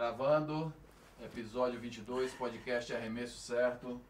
[0.00, 0.72] Gravando,
[1.22, 4.00] episódio 22, podcast Arremesso Certo.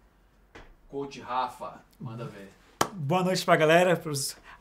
[0.88, 2.48] Coach Rafa, manda ver.
[2.92, 4.12] Boa noite para galera, para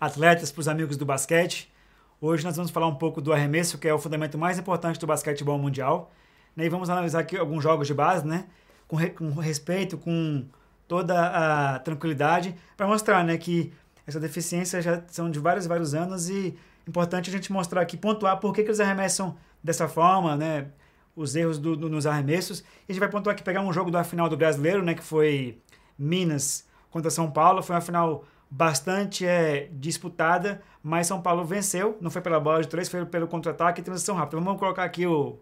[0.01, 1.71] atletas, para os amigos do basquete.
[2.19, 5.05] Hoje nós vamos falar um pouco do arremesso, que é o fundamento mais importante do
[5.05, 6.11] basquetebol mundial.
[6.55, 6.65] Né?
[6.65, 8.47] E vamos analisar aqui alguns jogos de base, né?
[8.87, 10.47] Com, re com respeito, com
[10.87, 13.71] toda a tranquilidade, para mostrar né, que
[14.07, 18.39] essa deficiência já são de vários vários anos e importante a gente mostrar aqui, pontuar
[18.39, 20.71] por que, que eles arremessam dessa forma, né?
[21.15, 22.59] Os erros do, do, nos arremessos.
[22.59, 24.93] E a gente vai pontuar aqui, pegar um jogo da final do Brasileiro, né?
[24.93, 25.59] Que foi
[25.97, 27.61] Minas contra São Paulo.
[27.61, 31.97] Foi uma final bastante é, disputada, mas São Paulo venceu.
[32.01, 34.41] Não foi pela bola de três, foi pelo contra-ataque e transição rápida.
[34.41, 35.37] Vamos colocar aqui o,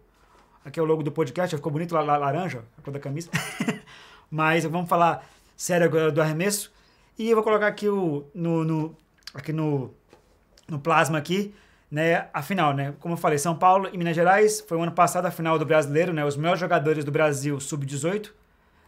[0.64, 3.30] aqui é o logo do podcast, ficou bonito, laranja, a cor da camisa.
[4.30, 5.26] mas vamos falar
[5.56, 6.72] sério agora do arremesso.
[7.18, 8.96] E eu vou colocar aqui o, no, no,
[9.34, 9.92] aqui no,
[10.68, 11.54] no plasma aqui,
[11.90, 12.94] né, a final, né?
[13.00, 15.64] Como eu falei, São Paulo e Minas Gerais foi o ano passado a final do
[15.64, 16.24] Brasileiro, né?
[16.24, 18.30] Os melhores jogadores do Brasil sub-18,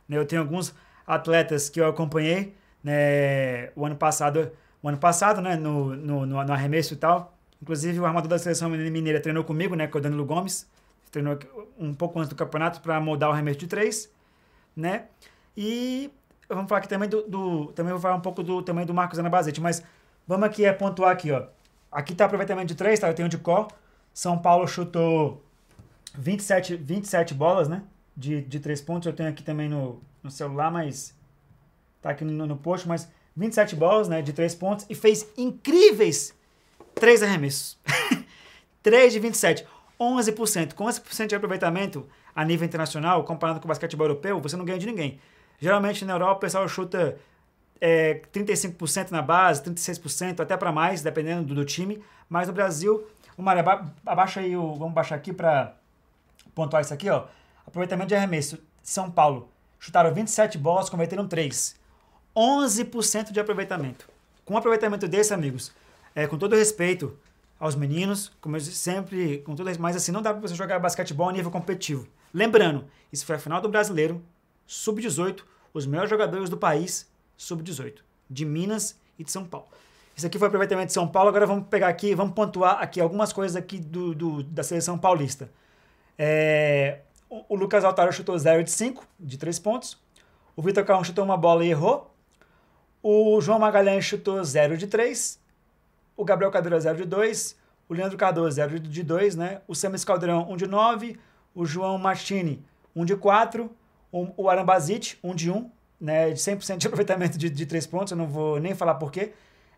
[0.08, 0.16] né?
[0.18, 0.74] Eu tenho alguns
[1.06, 4.50] atletas que eu acompanhei, né, o ano passado,
[4.82, 7.36] o ano passado, né, no, no, no arremesso e tal.
[7.60, 10.68] Inclusive o armador da seleção mineira treinou comigo, né, é o Danilo Gomes.
[11.10, 11.38] Treinou
[11.78, 14.08] um pouco antes do campeonato para moldar o arremesso de três,
[14.76, 15.06] né?
[15.56, 16.10] E
[16.48, 19.18] vamos falar aqui também do, do, também vou falar um pouco do também do Marcos
[19.18, 19.82] Anabazete, mas
[20.26, 21.46] vamos aqui é pontuar aqui, ó.
[21.90, 23.08] Aqui tá aproveitamento de três, tá?
[23.08, 23.68] Eu tenho de cor.
[24.12, 25.44] São Paulo chutou
[26.14, 27.82] 27, 27 bolas, né?
[28.16, 29.06] De, de três pontos.
[29.06, 31.14] Eu tenho aqui também no, no celular, mas
[32.00, 34.22] tá aqui no, no post, mas 27 bolas, né?
[34.22, 36.34] De três pontos e fez incríveis
[36.94, 37.78] três arremessos.
[38.82, 39.66] 3 de 27.
[39.98, 40.74] 11%.
[40.74, 44.78] Com 11% de aproveitamento a nível internacional, comparado com o basquetebol europeu, você não ganha
[44.78, 45.20] de ninguém.
[45.58, 47.18] Geralmente na Europa o pessoal chuta
[47.80, 52.02] é, 35% na base, 36%, até para mais, dependendo do, do, time.
[52.28, 53.64] Mas no Brasil, o Mário,
[54.04, 54.74] abaixa aí o.
[54.74, 55.74] Vamos baixar aqui para
[56.54, 57.24] pontuar isso aqui, ó.
[57.66, 58.58] Aproveitamento de arremesso.
[58.82, 59.50] São Paulo.
[59.78, 61.78] Chutaram 27 bolas, converteram 3.
[62.36, 64.08] 11% de aproveitamento.
[64.44, 65.72] Com um aproveitamento desse, amigos,
[66.14, 67.16] é, com todo respeito
[67.58, 71.28] aos meninos, como eu sempre, com todo mas assim, não dá para você jogar basquetebol
[71.28, 72.06] a nível competitivo.
[72.32, 74.22] Lembrando, isso foi a final do Brasileiro,
[74.66, 75.42] sub-18,
[75.74, 77.09] os melhores jogadores do país
[77.40, 79.66] sub-18, de Minas e de São Paulo.
[80.14, 83.32] Isso aqui foi aproveitamento de São Paulo, agora vamos pegar aqui, vamos pontuar aqui algumas
[83.32, 85.50] coisas aqui do, do da seleção paulista.
[86.18, 86.98] É,
[87.30, 89.98] o, o, Lucas Altaro chutou 0 de 5, de 3 pontos.
[90.54, 92.14] O Vitor Calão chutou uma bola e errou.
[93.02, 95.40] O João Magalhães chutou 0 de 3.
[96.14, 97.56] O Gabriel Cadeira 0 de 2.
[97.88, 99.62] O Leandro Cardoso 0 de 2, né?
[99.66, 101.18] O Samus Caldeirão 1 de 9.
[101.54, 102.62] O João Martini
[102.94, 103.70] 1 de 4.
[104.12, 105.70] O, o Arambazite 1 de 1
[106.00, 109.32] né, de 100% de aproveitamento de, de três pontos, eu não vou nem falar porquê.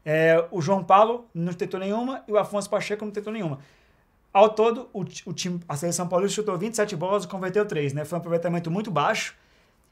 [0.04, 3.58] É, o João Paulo não tentou nenhuma e o Afonso Pacheco não tentou nenhuma.
[4.32, 8.04] Ao todo, o, o time, a seleção paulista chutou 27 bolas e converteu 3, né?
[8.04, 9.34] Foi um aproveitamento muito baixo.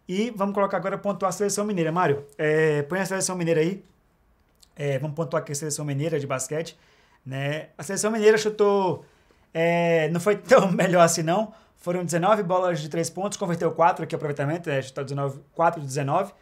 [0.09, 1.93] E vamos colocar agora pontuar a seleção mineira.
[1.93, 3.85] Mário, é, põe a seleção mineira aí.
[4.75, 6.77] É, vamos pontuar aqui a seleção mineira de basquete.
[7.25, 7.69] Né?
[7.77, 9.05] A seleção mineira chutou.
[9.53, 11.53] É, não foi tão melhor assim, não.
[11.81, 15.87] Foram 19 bolas de 3 pontos, converteu 4 aqui, aproveitamento, é, está 19, 4 de
[15.87, 16.33] 19.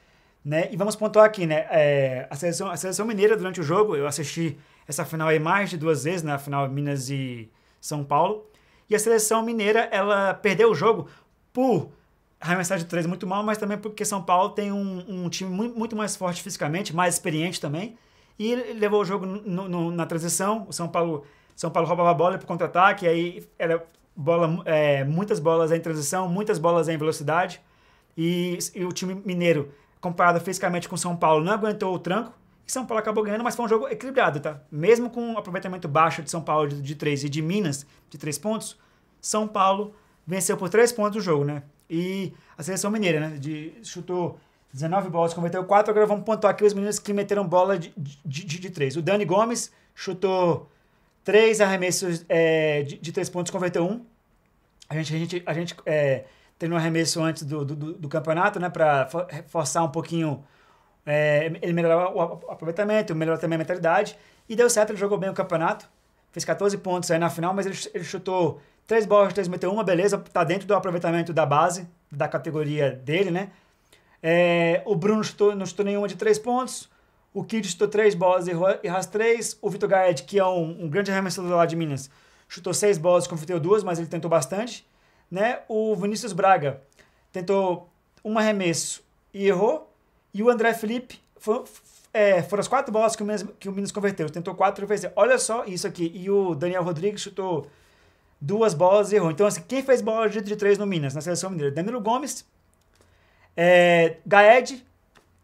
[0.44, 0.68] Né?
[0.72, 1.66] E vamos pontuar aqui, né?
[1.70, 5.70] É, a, seleção, a seleção mineira, durante o jogo, eu assisti essa final aí mais
[5.70, 6.38] de duas vezes, na né?
[6.38, 7.48] final Minas e
[7.80, 8.46] São Paulo.
[8.90, 11.08] E a seleção mineira, ela perdeu o jogo
[11.52, 11.90] por
[12.40, 15.78] arremessar de três muito mal, mas também porque São Paulo tem um, um time muito,
[15.78, 17.96] muito, mais forte fisicamente, mais experiente também.
[18.36, 20.66] E levou o jogo no, no, na transição.
[20.68, 21.24] O São Paulo,
[21.54, 23.84] São Paulo roubava a bola para contra-ataque, aí era
[24.18, 27.60] bola, é, muitas bolas em transição, muitas bolas em velocidade.
[28.16, 32.32] E, e, o time mineiro, comparado fisicamente com São Paulo, não aguentou o tranco.
[32.66, 34.60] E São Paulo acabou ganhando, mas foi um jogo equilibrado, tá?
[34.70, 38.18] Mesmo com o aproveitamento baixo de São Paulo de, de 3 e de Minas de
[38.18, 38.76] 3 pontos,
[39.20, 39.94] São Paulo
[40.26, 41.62] venceu por 3 pontos o jogo, né?
[41.88, 43.36] E a seleção mineira, né?
[43.38, 44.38] De, chutou
[44.72, 45.90] 19 bolas, converteu 4.
[45.90, 48.96] Agora vamos pontuar aqui os meninos que meteram bola de, de, de, de 3.
[48.96, 50.68] O Dani Gomes chutou
[51.28, 54.02] Três arremessos é, de, de, três pontos, converteu um.
[54.88, 56.24] A gente, a gente, a gente é,
[56.58, 58.70] teve um arremesso antes do, do, do campeonato, né?
[58.70, 59.06] Para
[59.46, 60.42] forçar um pouquinho,
[61.04, 64.16] é, ele melhorar o aproveitamento, melhorar também a mentalidade.
[64.48, 65.86] E deu certo, ele jogou bem o campeonato.
[66.32, 69.84] Fez 14 pontos aí na final, mas ele, ele chutou três bolas, três meteu uma,
[69.84, 70.16] beleza.
[70.16, 73.50] Tá dentro do aproveitamento da base, da categoria dele, né?
[74.22, 76.88] É, o Bruno chutou, não chutou nenhuma de três pontos.
[77.32, 78.68] O Kid chutou três bolas e errou
[79.10, 79.56] três.
[79.60, 82.10] O Vitor Gaed, que é um, um, grande arremessador lá de Minas,
[82.48, 84.86] chutou seis bolas e converteu duas, mas ele tentou bastante.
[85.30, 85.60] Né?
[85.68, 86.80] O Vinícius Braga
[87.32, 87.88] tentou
[88.24, 89.02] um arremesso
[89.32, 89.92] e errou.
[90.32, 91.64] E o André Felipe foi,
[92.12, 94.28] é, foram as quatro bolas que o, Minas, que o Minas converteu.
[94.30, 95.10] Tentou quatro vezes.
[95.14, 96.10] Olha só isso aqui.
[96.14, 97.66] E o Daniel Rodrigues chutou
[98.40, 99.30] duas bolas e errou.
[99.30, 101.70] Então, assim, quem fez bola de, de três no Minas, na seleção mineira?
[101.74, 102.46] Danilo Gomes,
[103.56, 104.84] é, Gaed,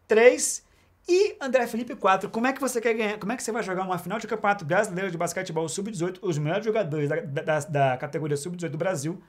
[0.07, 0.64] três
[1.07, 2.29] e André Felipe, quatro.
[2.29, 3.19] Como é que você quer ganhar?
[3.19, 6.37] Como é que você vai jogar uma final de campeonato brasileiro de basquetebol sub-18, os
[6.37, 9.21] melhores jogadores da, da, da categoria sub-18 do Brasil,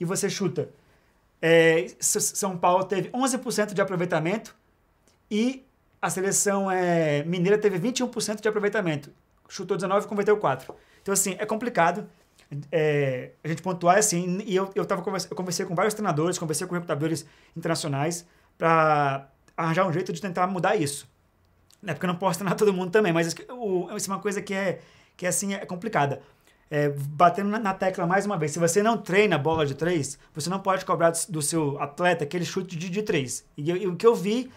[0.00, 0.68] e você chuta?
[1.40, 4.54] É, São Paulo teve 11% de aproveitamento
[5.30, 5.64] e
[6.00, 9.12] a seleção é, mineira teve 21% de aproveitamento.
[9.48, 10.74] Chutou 19 e converteu 4.
[11.00, 12.08] Então, assim, é complicado
[12.70, 14.42] é, a gente pontuar assim.
[14.44, 17.24] E eu, eu, tava, eu conversei com vários treinadores, conversei com recrutadores
[17.56, 18.26] internacionais
[18.58, 21.11] para arranjar um jeito de tentar mudar isso.
[21.82, 21.92] Né?
[21.92, 24.80] Porque eu não posso treinar todo mundo também, mas isso, é uma coisa que é,
[25.16, 26.22] que é, assim, é complicada.
[26.70, 30.18] É, batendo na, na, tecla mais uma vez, se você não treina bola de três,
[30.34, 33.44] você não pode cobrar do, do seu atleta aquele chute de, de três.
[33.58, 34.50] E, e, o que eu vi,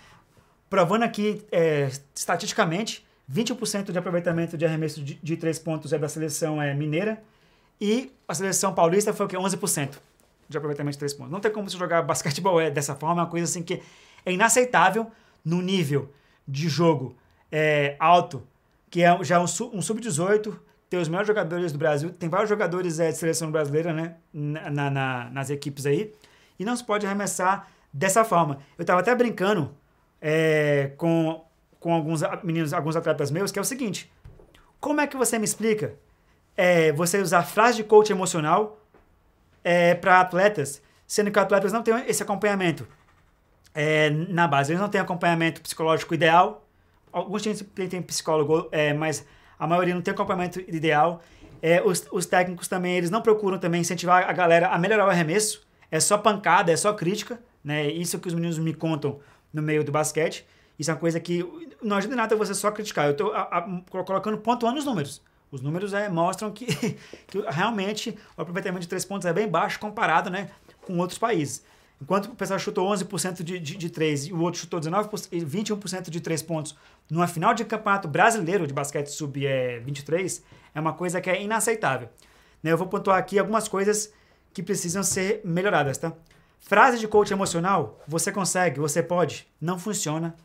[0.70, 6.08] provando aqui é, estatisticamente, 20% de aproveitamento de arremesso de, de três pontos é da
[6.08, 7.22] seleção é, mineira,
[7.82, 9.36] e a seleção paulista foi o que?
[9.36, 9.98] 11%
[10.48, 11.34] de aproveitamento de três pontos.
[11.34, 13.82] Não tem como você jogar basquetebol é, dessa forma, é uma coisa assim que
[14.26, 15.12] é inaceitável
[15.44, 16.10] no nível
[16.48, 17.16] de jogo
[17.52, 18.46] é, alto,
[18.90, 20.56] que é já um, um sub-18,
[20.90, 24.90] tem os melhores jogadores do Brasil, tem vários jogadores é, de seleção brasileira né, na,
[24.90, 26.14] na, nas equipes aí,
[26.58, 28.60] e não se pode arremessar dessa forma.
[28.78, 29.76] Eu estava até brincando
[30.22, 31.44] é, com,
[31.80, 34.12] com alguns meninos, alguns atletas meus, que é o seguinte:
[34.80, 35.96] como é que você me explica
[36.56, 38.80] é, você usar frase de coach emocional
[39.64, 42.88] é, para atletas, sendo que atletas não têm esse acompanhamento
[43.76, 44.72] é, na base.
[44.72, 46.66] Eles não têm acompanhamento psicológico ideal.
[47.12, 47.54] Alguns têm,
[47.88, 49.28] têm psicólogo, é, mas
[49.60, 51.22] a maioria não tem acompanhamento ideal.
[51.62, 55.10] É, os, os, técnicos também, eles não procuram também incentivar a galera a melhorar o
[55.10, 55.62] arremesso.
[55.92, 57.40] É só pancada, é só crítica.
[57.64, 57.88] Né?
[57.88, 59.20] Isso que os meninos me contam
[59.52, 60.46] no meio do basquete.
[60.80, 61.46] Isso é uma coisa que
[61.82, 63.06] não ajuda nada você só criticar.
[63.06, 63.34] Eu estou
[63.90, 65.22] colocando, pontuando os números.
[65.52, 66.66] Os números é, mostram que,
[67.28, 70.50] que realmente o aproveitamento de três pontos é bem baixo comparado né,
[70.86, 71.64] com outros países.
[72.02, 76.10] Enquanto o pessoal chutou 11% de, de, de 3 e o outro chutou 19%, 21%
[76.10, 76.76] de 3 pontos
[77.10, 82.10] numa final de campeonato brasileiro de basquete sub-23, é, é uma coisa que é inaceitável.
[82.62, 84.12] Né, eu vou pontuar aqui algumas coisas
[84.54, 86.14] que precisam ser melhoradas, tá?
[86.60, 90.36] Frase de coach emocional, você consegue, você pode, não funciona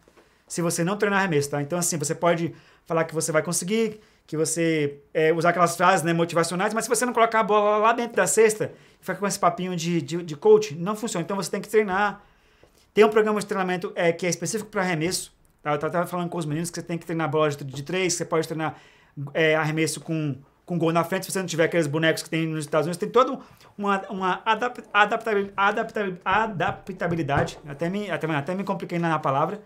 [0.46, 1.62] se você não treinar arremesso, tá?
[1.62, 2.54] Então, assim, você pode
[2.84, 4.00] falar que você vai conseguir,
[4.30, 7.78] que você é, usar aquelas frases né, motivacionais, mas se você não colocar a bola
[7.78, 11.24] lá dentro da cesta ficar com esse papinho de, de, de, coach, não funciona.
[11.24, 12.22] Então você tem que treinar.
[12.94, 15.34] Tem um programa de treinamento é, que é específico para arremesso.
[15.64, 15.72] Tá?
[15.72, 18.14] Eu estava falando com os meninos que você tem que treinar bola de, de três,
[18.14, 18.76] você pode treinar
[19.34, 22.46] é, arremesso com, com gol na frente, se você não tiver aqueles bonecos que tem
[22.46, 23.36] nos Estados Unidos, tem toda
[23.76, 29.60] uma, uma adaptabilidade, adaptabilidade, adaptabilidade, até me, até, até me compliquei na palavra,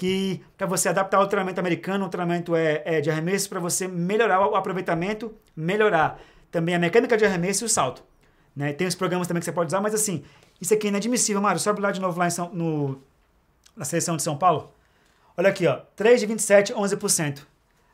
[0.00, 3.86] que para você adaptar o treinamento americano, o treinamento é, é de arremesso, para você
[3.86, 6.18] melhorar o aproveitamento, melhorar
[6.50, 8.02] também a mecânica de arremesso e o salto.
[8.56, 8.72] Né?
[8.72, 10.24] Tem os programas também que você pode usar, mas assim,
[10.58, 11.60] isso aqui é inadmissível, Mário.
[11.60, 13.02] Sobe lá de novo lá em São, no,
[13.76, 14.72] na seleção de São Paulo.
[15.36, 17.42] Olha aqui, ó, 3 de 27, 11%.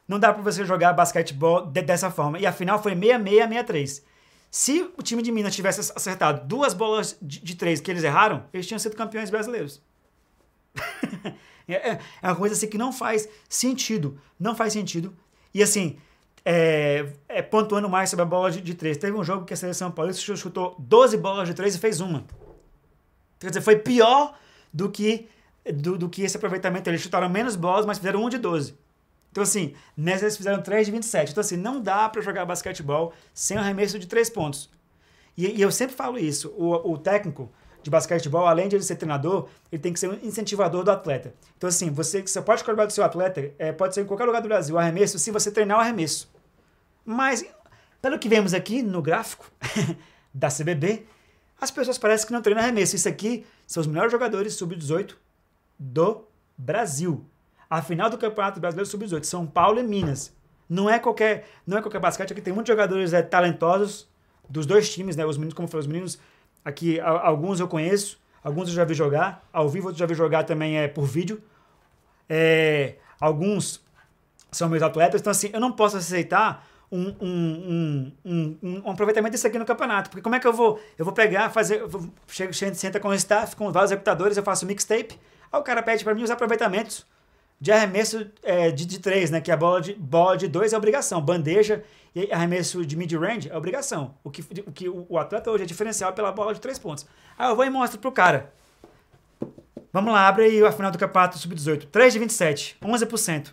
[0.07, 2.39] Não dá para você jogar basquetebol de, dessa forma.
[2.39, 4.05] E a final foi 66 63.
[4.49, 8.45] Se o time de Minas tivesse acertado duas bolas de, de três que eles erraram,
[8.53, 9.83] eles tinham sido campeões brasileiros.
[11.69, 14.19] É, é, é uma coisa assim que não faz sentido.
[14.39, 15.15] Não faz sentido.
[15.53, 15.99] E assim,
[16.45, 18.97] é, é, pontuando mais sobre a bola de, de três.
[18.97, 22.25] Teve um jogo que a seleção paulista chutou 12 bolas de três e fez uma.
[23.41, 24.39] Quer dizer, foi pior
[24.73, 25.29] do que,
[25.75, 26.89] do, do que esse aproveitamento.
[26.89, 28.79] Eles chutaram menos bolas, mas fizeram um de 12.
[29.33, 31.33] Então, assim, nessa eles fizeram 3 de 27.
[31.33, 34.71] Então, assim, não dá para jogar basquetebol sem um arremesso de três pontos.
[35.37, 36.49] E, e eu sempre falo isso.
[36.57, 37.51] O, o técnico,
[37.87, 41.33] de basquetebol, além de ele ser treinador, ele tem que ser um incentivador do atleta.
[41.57, 44.43] Então, assim, você, você pode cobrar do seu atleta, é, pode ser em qualquer lugar
[44.43, 46.29] do Brasil, arremesso, se você treinar o arremesso.
[47.05, 47.47] Mas,
[48.03, 49.49] pelo que vemos aqui no gráfico
[50.35, 51.07] da CBB,
[51.61, 52.97] as pessoas parecem que não treinam arremesso.
[52.97, 55.15] Isso aqui são os melhores jogadores sub-18
[55.79, 56.25] do
[56.59, 57.25] Brasil.
[57.71, 60.35] A final do Campeonato Brasileiro Sub-18, São Paulo e Minas.
[60.69, 64.09] Não é qualquer, não é qualquer basquete, aqui tem muitos jogadores é, talentosos
[64.49, 65.25] dos dois times, né?
[65.25, 66.19] Os meninos, como falei, os meninos
[66.67, 70.43] Aqui, alguns eu conheço, alguns eu já vi jogar, ao vivo eu já vi jogar
[70.43, 71.41] também é, por vídeo.
[72.29, 73.81] É, alguns
[74.51, 79.47] são meus atletas, então assim, eu não posso aceitar um, um, um, um, aproveitamento disso
[79.47, 80.11] aqui no campeonato.
[80.11, 80.81] Porque como é que eu vou?
[80.99, 81.87] Eu vou pegar, fazer.
[81.87, 85.17] Vou, chego, senta com o staff, com vários executadores, eu faço mixtape.
[85.53, 87.07] Aí o cara pede para mim os aproveitamentos
[87.61, 89.41] de arremesso é, de, de três, né?
[89.41, 91.21] Que a bola de, bola de dois é obrigação.
[91.21, 91.85] Bandeja
[92.17, 94.15] e arremesso de mid-range é obrigação.
[94.25, 97.07] O que, o que o atleta hoje é diferencial pela bola de três pontos.
[97.37, 98.55] Aí eu vou e mostro pro cara.
[99.93, 101.89] Vamos lá, abre aí a final do campeonato sub-18.
[101.91, 103.53] 3 de 27, 11%.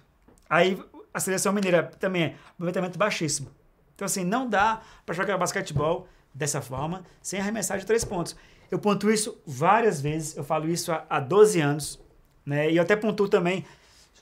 [0.49, 0.81] Aí
[1.13, 3.49] a seleção mineira também é aproveitamento baixíssimo.
[3.95, 8.33] Então, assim, não dá para jogar basquetebol dessa forma, sem arremessar de três pontos.
[8.71, 11.99] Eu pontuo isso várias vezes, eu falo isso há, há 12 anos,
[12.45, 12.71] né?
[12.71, 13.65] E eu até pontuo também,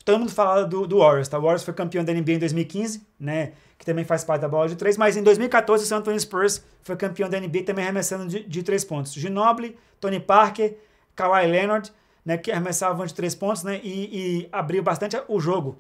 [0.04, 1.38] todo mundo fala do, do Warriors, tá?
[1.38, 3.54] O Warriors foi campeão da NBA em 2015, né?
[3.78, 6.64] Que também faz parte da bola de três, mas em 2014 o San Antonio Spurs
[6.84, 9.14] foi campeão da NBA também arremessando de, de três pontos.
[9.14, 10.78] Ginobili, Tony Parker,
[11.16, 11.92] Kawhi Leonard,
[12.26, 12.38] né?
[12.38, 13.80] Que arremessavam de três pontos, né?
[13.84, 15.78] E, e abriu bastante o jogo.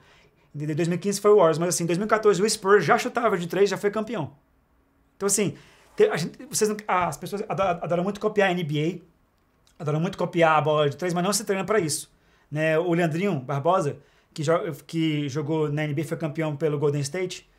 [0.54, 3.70] Em 2015 foi o Warriors, mas assim, em 2014 o Spurs já chutava de três,
[3.70, 4.34] já foi campeão.
[5.16, 5.56] Então assim,
[6.18, 9.02] gente, vocês, as pessoas adoram, muito copiar a NBA,
[9.80, 12.12] adoram muito copiar a bola de três, mas não se treinam para isso.
[12.52, 12.78] Né?
[12.78, 13.98] O Leandrinho Barbosa,
[14.34, 14.54] que, jo
[14.86, 17.50] que jogou na NBA, foi campeão pelo Golden State,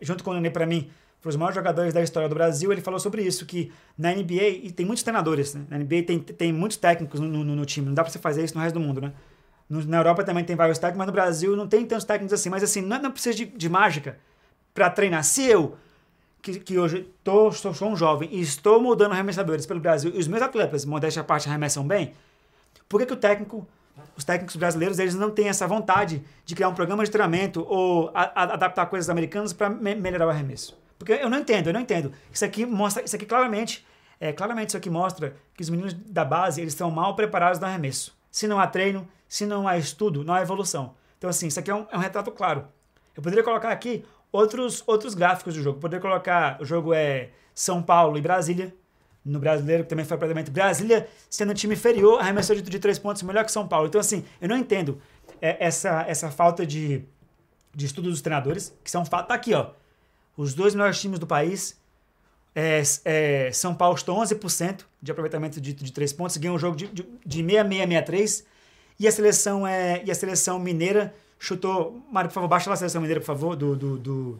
[0.00, 2.80] junto com o Nenê, para mim, para os maiores jogadores da história do Brasil, ele
[2.80, 5.64] falou sobre isso, que na NBA, e tem muitos treinadores, né?
[5.68, 8.44] na NBA tem, tem muitos técnicos no, no, no time, não dá para você fazer
[8.44, 9.12] isso no resto do mundo, né?
[9.68, 12.50] No, na Europa também tem vários técnicos, mas no Brasil não tem tantos técnicos assim.
[12.50, 14.18] Mas assim, não, não precisa de, de mágica
[14.74, 15.22] para treinar.
[15.22, 15.76] Se eu
[16.42, 20.18] que, que hoje tô, sou, sou um jovem e estou mudando arremessadores pelo Brasil e
[20.18, 22.12] os meus atletas, modéstia à parte, arremessam bem,
[22.88, 23.66] por que, que o técnico,
[24.20, 28.10] os técnicos brasileiros, eles não têm essa vontade de criar um programa de treinamento ou
[28.14, 30.78] a, a, adaptar coisas americanas para me, melhorar o arremesso?
[30.98, 32.12] Porque eu não entendo, eu não entendo.
[32.30, 33.86] Isso aqui mostra, isso aqui claramente,
[34.20, 37.66] é, claramente isso aqui mostra que os meninos da base, eles estão mal preparados no
[37.66, 38.14] arremesso.
[38.30, 40.94] Se não há treino, se não há estudo, não há evolução.
[41.16, 42.66] Então assim, isso aqui é um, é um retrato claro.
[43.16, 45.80] Eu poderia colocar aqui outros, outros gráficos do jogo.
[45.80, 48.74] Poder colocar, o jogo é São Paulo e Brasília.
[49.24, 52.98] No brasileiro, que também foi praticamente Brasília, sendo um time inferior, arremessou de, de três
[52.98, 53.86] pontos melhor que São Paulo.
[53.86, 55.00] Então, assim, eu não entendo
[55.42, 57.02] é, essa, essa falta de,
[57.74, 59.28] de estudo dos treinadores, que são fato.
[59.28, 59.70] Tá aqui, ó.
[60.36, 61.78] Os dois melhores times do país.
[62.54, 66.76] É, é, São Paulo estou 11% de aproveitamento de, de três pontos, ganhou um jogo
[66.76, 68.44] de, de, de 6-6-6-3.
[68.98, 72.02] E a seleção é, e a seleção mineira chutou.
[72.10, 73.74] Mário, por favor, baixa lá a seleção mineira, por favor, do.
[73.74, 74.38] do, do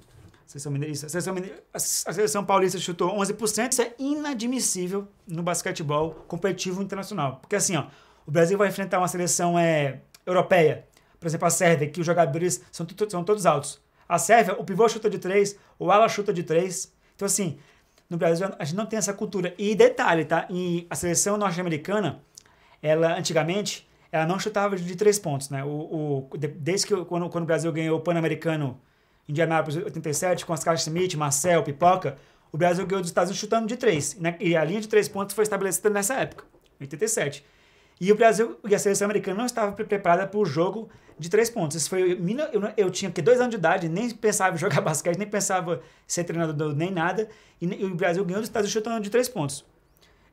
[0.50, 3.73] seleção mineira, isso, a, seleção mineira, a seleção paulista chutou 11%.
[3.73, 7.37] Isso é inadmissível no basquetebol competitivo internacional.
[7.37, 7.87] Porque assim, ó,
[8.26, 10.87] o Brasil vai enfrentar uma seleção é, europeia,
[11.21, 13.80] por exemplo, a Sérvia, que os jogadores são, são todos altos.
[14.09, 16.92] A Sérvia, o pivô chuta de 3, o ala chuta de 3.
[17.14, 17.59] Então, assim,
[18.09, 19.54] no Brasil a gente não tem essa cultura.
[19.57, 20.49] E detalhe, tá?
[20.50, 22.21] E a seleção norte-americana,
[22.83, 25.62] ela antigamente ela não chutava de três pontos, né?
[25.62, 28.80] O, o, desde que quando, quando o Brasil ganhou o Pan-Americano
[29.29, 32.17] Indianápolis 87, com as caixas Smith, Marcel, Pipoca,
[32.53, 34.17] o Brasil ganhou dos Estados Unidos chutando de três.
[34.17, 34.37] Né?
[34.41, 36.45] E a linha de três pontos foi estabelecida nessa época,
[36.81, 37.45] 87.
[38.00, 41.50] E o Brasil e a seleção americana não estava preparada para o jogo de três
[41.50, 41.77] pontos.
[41.77, 45.19] Isso foi, eu, eu tinha que dois anos de idade, nem pensava em jogar basquete,
[45.19, 47.29] nem pensava em ser treinador, nem nada.
[47.61, 49.65] E, e o Brasil ganhou dos Estados Unidos chutando de três pontos.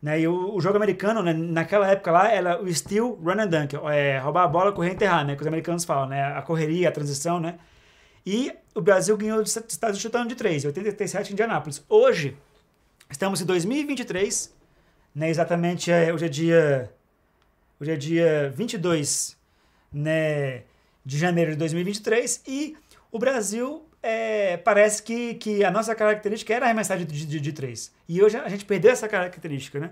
[0.02, 0.22] Né?
[0.22, 3.76] E o, o jogo americano, né, naquela época lá, era o steal, run and dunk.
[3.92, 5.36] É, roubar a bola, correr e enterrar, né?
[5.36, 6.24] Que os americanos falam, né?
[6.24, 7.58] A correria, a transição, né?
[8.30, 11.82] E o Brasil ganhou dos Estados chutando de 3, 87 em Indianápolis.
[11.88, 12.36] Hoje,
[13.10, 14.54] estamos em 2023,
[15.16, 15.30] né?
[15.30, 16.94] Exatamente, é, hoje é dia...
[17.80, 19.38] Hoje é dia 22
[19.94, 20.64] né,
[21.06, 22.76] de janeiro de 2023 e
[23.14, 27.94] o Brasil é, parece que, que a nossa característica era arremessar de, de, de três.
[28.10, 29.92] E hoje a gente perdeu essa característica, né?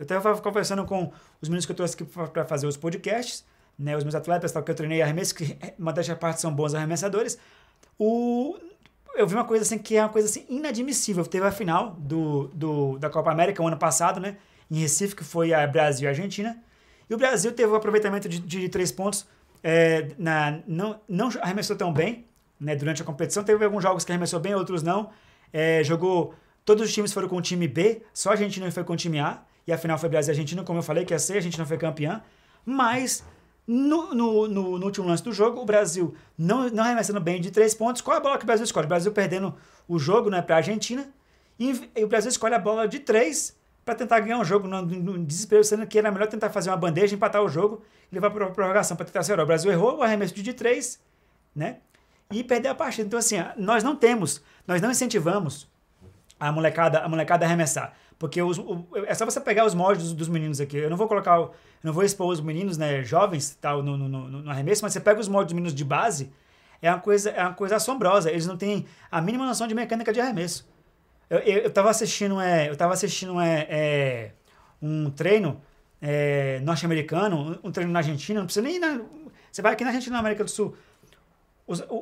[0.00, 3.44] Eu estava conversando com os meninos que eu trouxe aqui para fazer os podcasts,
[3.78, 3.96] né?
[3.96, 7.38] Os meus atletas, tal, que eu treinei arremesso, que uma das partes são bons arremessadores.
[7.98, 8.56] O,
[9.14, 11.24] eu vi uma coisa assim que é uma coisa assim inadmissível.
[11.24, 14.36] Teve a final do, do, da Copa América o ano passado, né?
[14.70, 16.58] Em Recife, que foi a Brasil e a Argentina.
[17.08, 19.26] E o Brasil teve um aproveitamento de, de três pontos.
[19.62, 22.26] É, na, não, não arremessou tão bem,
[22.60, 23.42] né, durante a competição.
[23.42, 25.10] Teve alguns jogos que arremessou bem, outros não.
[25.52, 26.34] É, jogou.
[26.64, 29.18] Todos os times foram com o time B, só a Argentina foi com o time
[29.18, 29.42] A.
[29.66, 31.58] E a final foi Brasil e Argentina, como eu falei, que ia ser, a gente
[31.58, 32.22] não foi campeã.
[32.64, 33.24] Mas
[33.68, 37.50] no, no, no, no, último lance do jogo, o Brasil não, não arremessando bem de
[37.50, 38.02] três pontos.
[38.02, 38.86] Qual é a bola que o Brasil escolhe?
[38.86, 39.54] O Brasil perdendo
[39.86, 41.08] o jogo né, para a Argentina.
[41.58, 44.82] E, e, o Brasil escolhe a bola de três para tentar ganhar um jogo no,
[44.82, 48.30] no, desespero, sendo que era melhor tentar fazer uma bandeja, empatar o jogo e levar
[48.30, 49.38] para a prorrogação para tentar ser.
[49.38, 51.00] O Brasil errou o arremesso de três,
[51.54, 51.76] né?
[52.30, 53.06] e perder a partida.
[53.06, 55.68] Então, assim, nós não temos, nós não incentivamos
[56.38, 57.94] a molecada, a molecada a arremessar.
[58.18, 60.76] Porque os, o, é só você pegar os moldes dos, dos, meninos aqui.
[60.76, 64.08] Eu não vou colocar, eu não vou expor os meninos, né, jovens, tal, no, no,
[64.08, 66.32] no, no arremesso, mas você pega os moldes dos meninos de base,
[66.82, 68.30] é uma coisa, é uma coisa assombrosa.
[68.30, 70.68] Eles não têm a mínima noção de mecânica de arremesso.
[71.30, 74.32] Eu, eu, eu tava assistindo, é, eu tava assistindo é, é
[74.82, 75.60] um treino
[76.02, 79.00] é, norte-americano, um treino na Argentina, não precisa nem ir na,
[79.50, 80.76] Você vai aqui na Argentina, na América do Sul.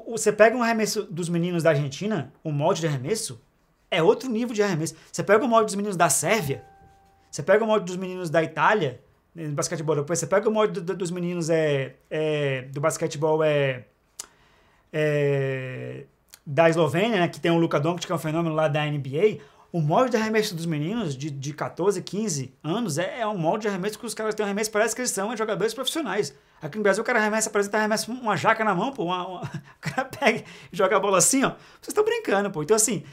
[0.09, 3.43] Você pega um arremesso dos meninos da Argentina, um molde de arremesso,
[3.97, 4.95] é outro nível de arremesso.
[5.11, 6.65] Você pega o molde dos meninos da Sérvia,
[7.31, 9.01] você pega o molde dos meninos da Itália,
[9.35, 13.85] no basquetebol europeu, você pega o molde do, dos meninos é, é, do basquetebol é,
[14.93, 16.05] é,
[16.47, 19.39] da Eslovênia, né, que tem o Luka Doncic, que é um fenômeno lá da NBA,
[19.73, 23.63] o molde de arremesso dos meninos de, de 14, 15 anos é, é um molde
[23.63, 26.35] de arremesso que os caras têm um arremesso, parece que eles são jogadores profissionais.
[26.63, 29.05] Aqui no Brasil o cara arremessa, tá arremessa uma jaca na mão, pô.
[29.05, 29.43] Uma, uma,
[29.77, 31.51] o cara pega e joga a bola assim, ó.
[31.51, 32.63] Vocês estão brincando, pô.
[32.63, 33.05] Então, assim,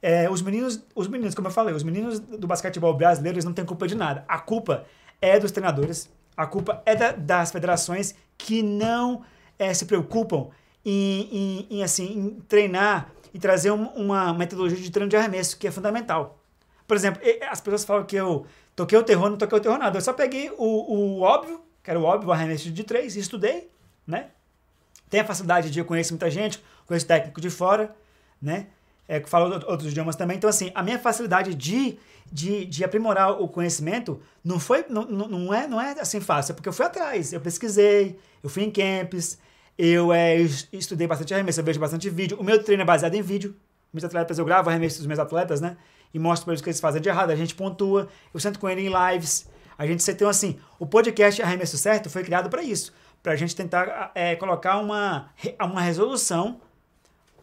[0.00, 3.52] é, os meninos, os meninos, como eu falei, os meninos do basquetebol brasileiro, eles não
[3.52, 4.24] têm culpa de nada.
[4.28, 4.84] A culpa
[5.20, 9.22] é dos treinadores, a culpa é da, das federações que não
[9.58, 10.48] é, se preocupam
[10.84, 15.58] em, em, em, assim, em treinar e trazer um, uma metodologia de treino de arremesso,
[15.58, 16.38] que é fundamental.
[16.86, 19.98] Por exemplo, as pessoas falam que eu toquei o terror, não toquei o terror nada.
[19.98, 23.20] Eu só peguei o, o óbvio, que era o óbvio, o arremesso de três, e
[23.20, 23.70] estudei,
[24.06, 24.28] né?
[25.10, 27.94] Tenho a facilidade de conhecer muita gente, conheço técnico de fora,
[28.40, 28.68] né?
[29.10, 30.36] É, que fala outros idiomas também.
[30.36, 31.98] Então, assim, a minha facilidade de,
[32.30, 36.54] de, de aprimorar o conhecimento não foi, não, não, é, não é assim fácil, é
[36.54, 39.38] porque eu fui atrás, eu pesquisei, eu fui em camps,
[39.78, 40.36] eu é,
[40.72, 42.36] estudei bastante arremesso, eu vejo bastante vídeo.
[42.38, 43.56] O meu treino é baseado em vídeo.
[43.92, 45.76] Meus atletas, eu gravo arremesso dos meus atletas, né?
[46.12, 47.30] E mostro para eles o que eles fazem de errado.
[47.30, 49.48] A gente pontua, eu sento com ele em lives.
[49.78, 53.36] A gente se então assim, o podcast Arremesso Certo foi criado para isso, para a
[53.36, 56.60] gente tentar é, colocar uma, uma resolução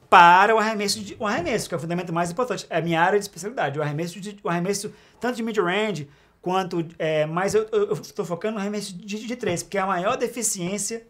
[0.10, 2.66] para o arremesso, de, o arremesso, que é o fundamento mais importante.
[2.70, 6.10] É a minha área de especialidade, o arremesso, de, o arremesso tanto de mid-range
[6.42, 10.16] quanto, é, mas eu estou focando no arremesso de, de três, porque é a maior
[10.16, 11.08] deficiência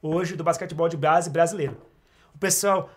[0.00, 1.76] hoje do basquetebol de base brasileiro.
[2.34, 2.88] O pessoal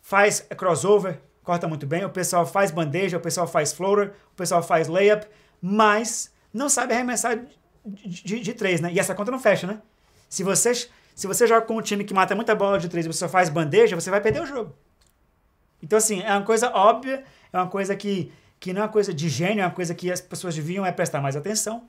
[0.00, 4.62] faz crossover, corta muito bem, o pessoal faz bandeja, o pessoal faz floater, o pessoal
[4.62, 5.26] faz layup,
[5.60, 7.36] mas não sabe arremessar
[7.84, 8.92] de, de, de, três, né?
[8.92, 9.82] E essa conta não fecha, né?
[10.28, 10.72] Se você,
[11.14, 13.28] se você joga com um time que mata muita bola de três e você só
[13.28, 14.74] faz bandeja, você vai perder o jogo.
[15.82, 19.12] Então, assim, é uma coisa óbvia, é uma coisa que, que não é uma coisa
[19.12, 21.84] de gênio, é uma coisa que as pessoas deviam é prestar mais atenção.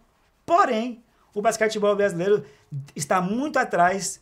[0.46, 1.04] Porém,
[1.34, 2.46] o basquetebol brasileiro
[2.96, 4.22] está muito atrás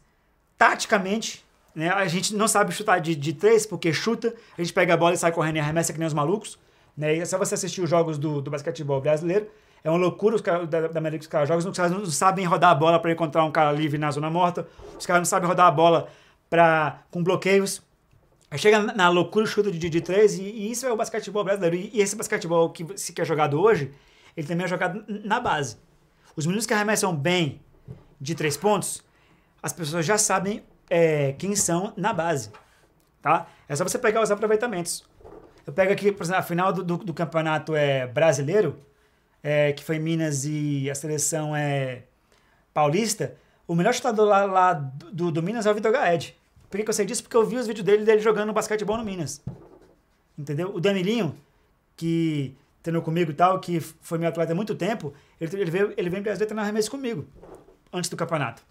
[0.58, 1.44] taticamente,
[1.76, 1.90] né?
[1.90, 5.14] A gente não sabe chutar de, de três, porque chuta, a gente pega a bola
[5.14, 6.58] e sai correndo e arremessa que nem os malucos.
[6.96, 7.18] Né?
[7.18, 9.48] E é só você assistir os jogos do, do basquetebol brasileiro.
[9.84, 11.70] É uma loucura os caras, da, da maneira que os caras jogam.
[11.70, 14.66] Os caras não sabem rodar a bola para encontrar um cara livre na zona morta.
[14.98, 16.08] Os caras não sabem rodar a bola
[16.50, 17.82] pra, com bloqueios.
[18.50, 21.44] Aí chega na loucura o chute de, de três, e, e, isso é o basquetebol
[21.44, 21.76] brasileiro.
[21.76, 23.92] E, e, esse basquetebol que, que é jogado hoje,
[24.38, 25.78] ele também é jogado na base.
[26.36, 27.60] Os meninos que arremessam bem
[28.22, 29.04] de três pontos,
[29.62, 32.52] as pessoas já sabem é, quem são na base.
[33.22, 33.48] Tá?
[33.68, 35.04] É só você pegar os aproveitamentos.
[35.66, 38.78] Eu pego aqui, por exemplo, a final do, do, do campeonato é brasileiro,
[39.44, 42.04] é, que foi Minas e a seleção é
[42.74, 43.36] paulista.
[43.68, 46.36] O melhor chutador lá, lá do, do, Minas é o Vitor Gaed.
[46.70, 47.22] Por que, que eu sei disso?
[47.22, 49.44] Porque eu vi os vídeos dele, dele jogando basquetebol no Minas.
[50.38, 50.74] Entendeu?
[50.74, 51.38] O Danilinho,
[51.96, 55.94] que treinou comigo e tal, que foi meu atleta há muito tempo, ele, ele veio,
[55.96, 57.26] ele veio em Brasília treinar arremesso comigo,
[57.92, 58.64] antes do campeonato.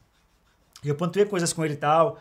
[0.85, 2.19] Eu pontuei coisas com ele e tal,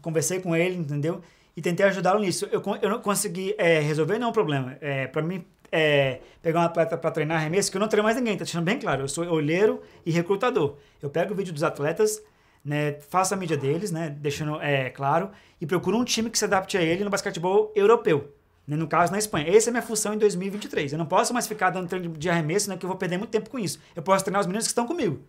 [0.00, 1.22] conversei com ele, entendeu?
[1.56, 2.46] E tentei ajudá-lo nisso.
[2.50, 4.78] Eu, eu não consegui é, resolver nenhum problema.
[4.80, 8.16] É, para mim, é, pegar um atleta para treinar arremesso, que eu não treino mais
[8.16, 9.02] ninguém, tá deixando bem claro.
[9.02, 10.76] Eu sou olheiro e recrutador.
[11.00, 12.22] Eu pego o vídeo dos atletas,
[12.64, 15.30] né, faço a mídia deles, né, deixando é, claro,
[15.60, 18.34] e procuro um time que se adapte a ele no basquetebol europeu.
[18.66, 19.48] Né, no caso, na Espanha.
[19.48, 20.92] Essa é a minha função em 2023.
[20.92, 23.30] Eu não posso mais ficar dando treino de arremesso, né, que eu vou perder muito
[23.30, 23.80] tempo com isso.
[23.96, 25.20] Eu posso treinar os meninos que estão comigo.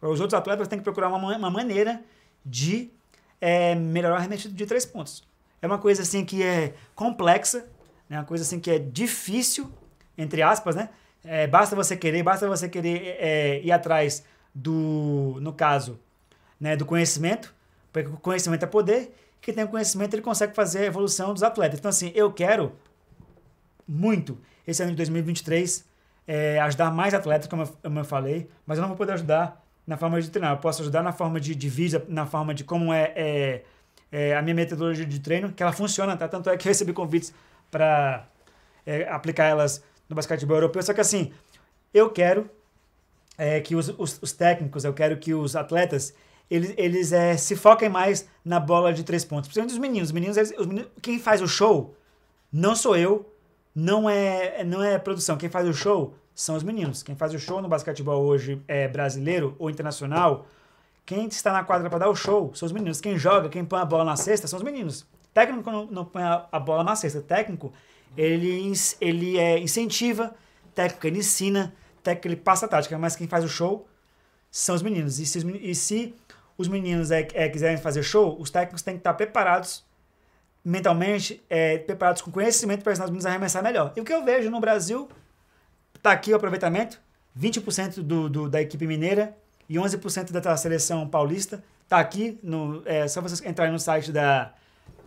[0.00, 2.02] Os outros atletas têm que procurar uma, uma maneira
[2.44, 2.90] de
[3.40, 5.24] é, melhorar o arremesso de três pontos.
[5.62, 7.66] É uma coisa assim que é complexa,
[8.10, 9.70] é uma coisa assim que é difícil,
[10.16, 10.90] entre aspas, né?
[11.24, 14.24] É, basta você querer, basta você querer é, ir atrás
[14.54, 15.98] do, no caso,
[16.60, 17.54] né, do conhecimento,
[17.92, 21.78] porque o conhecimento é poder, quem tem conhecimento ele consegue fazer a evolução dos atletas.
[21.78, 22.72] Então assim, eu quero
[23.88, 25.84] muito esse ano de 2023
[26.26, 29.62] é, ajudar mais atletas, como eu, como eu falei, mas eu não vou poder ajudar
[29.86, 30.52] na forma de treinar.
[30.52, 31.70] Eu posso ajudar na forma de, de
[32.08, 33.62] na forma de como é, é,
[34.10, 36.28] é, a minha metodologia de treino, que ela funciona, tá?
[36.28, 37.34] Tanto é que eu recebi convites
[37.70, 38.26] para
[38.86, 40.82] é, aplicar elas no basquetebol europeu.
[40.82, 41.32] Só que assim,
[41.92, 42.50] eu quero
[43.36, 46.14] é, que os, os, os, técnicos, eu quero que os atletas,
[46.50, 49.48] eles, eles é, se foquem mais na bola de três pontos.
[49.48, 50.08] Principalmente os meninos.
[50.08, 51.94] Os meninos, eles, os meninos, quem faz o show
[52.52, 53.28] não sou eu,
[53.74, 55.36] não é, não é produção.
[55.36, 57.02] Quem faz o show são os meninos.
[57.02, 60.46] Quem faz o show no basquetebol hoje é brasileiro ou internacional.
[61.06, 63.00] Quem está na quadra para dar o show são os meninos.
[63.00, 65.06] Quem joga, quem põe a bola na cesta são os meninos.
[65.34, 67.20] Técnico não, não põe a, a, bola na cesta.
[67.20, 67.72] Técnico,
[68.16, 70.34] ele, ele é, incentiva,
[70.74, 73.86] técnico ele ensina, técnico ele passa a tática, mas quem faz o show
[74.50, 75.18] são os meninos.
[75.18, 76.14] E se, e se
[76.56, 79.84] os meninos é, é, quiserem fazer show, os técnicos têm que estar preparados
[80.64, 83.92] mentalmente, é, preparados com conhecimento para ensinar os meninos a arremessar melhor.
[83.96, 85.08] E o que eu vejo no Brasil
[86.04, 87.00] Está aqui o aproveitamento,
[87.34, 89.34] 20% do, do, da equipe mineira
[89.66, 91.64] e 11% da seleção paulista.
[91.82, 94.52] Está aqui, no, é só vocês entrarem no site da,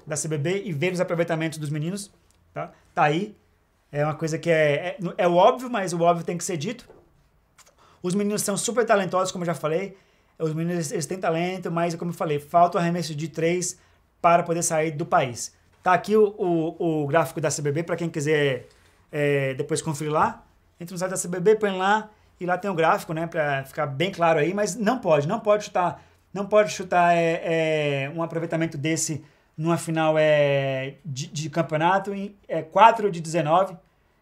[0.08, 2.12] da CBB e ver os aproveitamentos dos meninos.
[2.52, 3.38] Tá, tá aí.
[3.92, 6.90] É uma coisa que é, é, é óbvio, mas o óbvio tem que ser dito.
[8.02, 9.96] Os meninos são super talentosos, como eu já falei.
[10.40, 13.78] Os meninos eles têm talento, mas como eu falei, falta o arremesso de três
[14.20, 15.56] para poder sair do país.
[15.84, 18.68] Tá aqui o, o, o gráfico da CBB para quem quiser
[19.12, 20.44] é, depois conferir lá.
[20.80, 23.64] Entra no site da CBB, põe lá e lá tem o um gráfico, né, para
[23.64, 24.56] ficar bem claro aí.
[24.56, 29.24] Mas não pode, não pode chutar, não pode chutar é, é, um aproveitamento desse
[29.58, 33.76] numa final é, de, de campeonato em é, 4 de 19.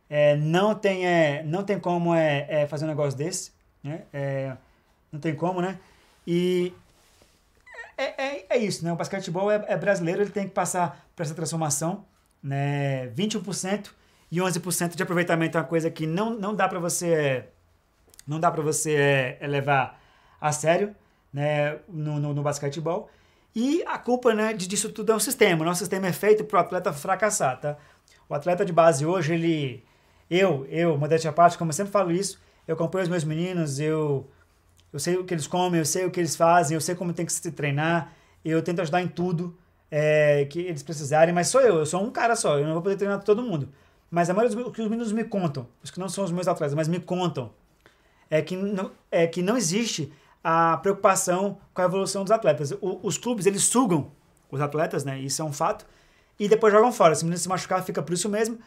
[0.09, 3.51] É, não, tem, é, não tem como é, é, fazer um negócio desse.
[3.83, 4.03] Né?
[4.13, 4.55] É,
[5.11, 5.77] não tem como, né?
[6.25, 6.73] E
[7.97, 8.91] é, é, é isso, né?
[8.91, 12.05] O basquetebol é, é, brasileiro, ele tem que passar por essa transformação.
[12.41, 13.07] Né?
[13.09, 13.89] 21%
[14.31, 17.45] e 11% de aproveitamento é uma coisa que não, não dá para você
[18.27, 19.99] não dá para você é, é, levar
[20.41, 20.95] a sério
[21.31, 21.77] né?
[21.87, 23.09] no, no, no basquetebol.
[23.55, 25.63] E a culpa né, disso tudo é o sistema.
[25.63, 27.77] Nosso sistema é feito para o atleta fracassar, tá?
[28.27, 29.83] O atleta de base hoje, ele...
[30.29, 33.79] Eu, eu, modéstia à parte, como eu sempre falo isso, eu acompanho os meus meninos,
[33.79, 34.27] eu,
[34.91, 37.13] eu sei o que eles comem, eu sei o que eles fazem, eu sei como
[37.13, 38.11] tem que se treinar,
[38.43, 39.55] eu tento ajudar em tudo
[39.91, 42.81] é, que eles precisarem, mas sou eu, eu sou um cara só, eu não vou
[42.81, 43.69] poder treinar todo mundo.
[44.09, 46.47] Mas a maioria dos que os meninos me contam, os que não são os meus
[46.47, 47.51] atletas, mas me contam,
[48.29, 50.11] é que não, é que não existe
[50.47, 52.69] a preocupação com a evolução dos atletas.
[52.79, 54.11] O, os clubes, eles sugam
[54.51, 55.17] os atletas, né?
[55.17, 55.87] Isso é um fato.
[56.39, 57.15] E depois jogam fora.
[57.15, 58.59] Se o menino se machucar, fica por isso mesmo.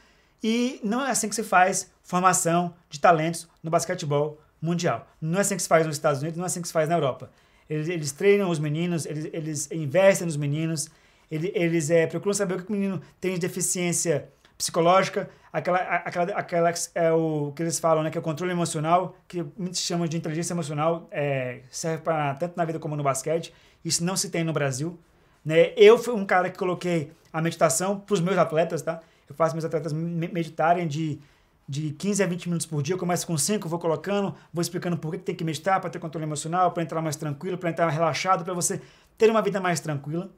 [0.42, 5.06] E não é assim que se faz formação de talentos no basquetebol mundial.
[5.20, 6.88] Não é assim que se faz nos Estados Unidos, não é assim que se faz
[6.88, 7.30] na Europa.
[7.70, 10.90] Eles, eles treinam os meninos, eles, eles investem nos meninos,
[11.30, 14.28] eles, eles é, procuram saber o que o menino tem de deficiência
[14.58, 19.14] psicológica, aquela, aquela, aquela é o que eles falam, né, que é o controle emocional,
[19.28, 23.54] que muitos chamam de inteligência emocional, é, serve para tanto na vida como no basquete.
[23.84, 24.98] Isso não se tem no Brasil.
[25.44, 25.72] Né?
[25.76, 29.00] Eu fui um cara que coloquei a meditação para os meus atletas, tá?
[29.28, 31.20] Eu faço meus atletas meditarem de,
[31.68, 32.94] de 15 a 20 minutos por dia.
[32.94, 35.98] Eu começo com 5, vou colocando, vou explicando por que tem que meditar, para ter
[35.98, 38.80] controle emocional, para entrar mais tranquilo, para entrar relaxado, para você
[39.16, 40.30] ter uma vida mais tranquila.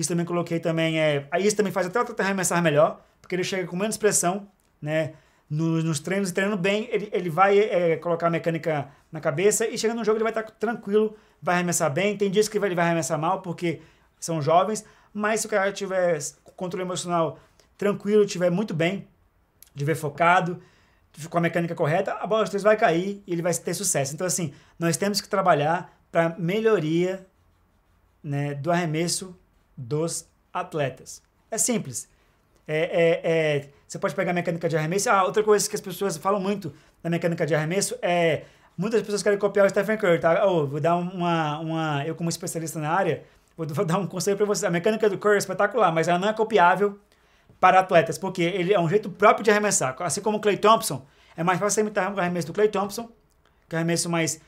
[0.00, 3.44] Isso também coloquei também, é, isso também faz até o atleta arremessar melhor, porque ele
[3.44, 4.48] chega com menos pressão,
[4.80, 5.12] né?
[5.48, 9.76] Nos, nos treinos, treinando bem, ele, ele vai é, colocar a mecânica na cabeça e
[9.76, 12.16] chegando no jogo ele vai estar tranquilo, vai arremessar bem.
[12.16, 13.82] Tem dias que ele vai arremessar mal porque
[14.18, 16.18] são jovens, mas se o cara tiver
[16.56, 17.38] controle emocional
[17.76, 19.06] tranquilo, tiver muito bem,
[19.76, 20.62] tiver focado,
[21.28, 24.14] com a mecânica correta, a bola de três vai cair e ele vai ter sucesso.
[24.14, 27.26] Então, assim, nós temos que trabalhar para melhoria
[28.22, 29.36] né, do arremesso
[29.76, 31.22] dos atletas.
[31.50, 32.08] É simples.
[32.66, 35.10] É, é, é, você pode pegar a mecânica de arremesso.
[35.10, 38.44] Ah, outra coisa que as pessoas falam muito da mecânica de arremesso é.
[38.76, 40.46] Muitas pessoas querem copiar o Stephen Curry, tá?
[40.46, 42.04] Oh, vou dar uma, uma.
[42.06, 43.24] Eu, como especialista na área,
[43.56, 44.66] vou, vou dar um conselho para você.
[44.66, 46.98] A mecânica do Curry é espetacular, mas ela não é copiável
[47.58, 49.94] para atletas, porque ele é um jeito próprio de arremessar.
[49.98, 51.04] Assim como o Clay Thompson,
[51.36, 53.10] é mais fácil imitar o arremesso do Clay Thompson,
[53.68, 54.40] que é um arremesso mais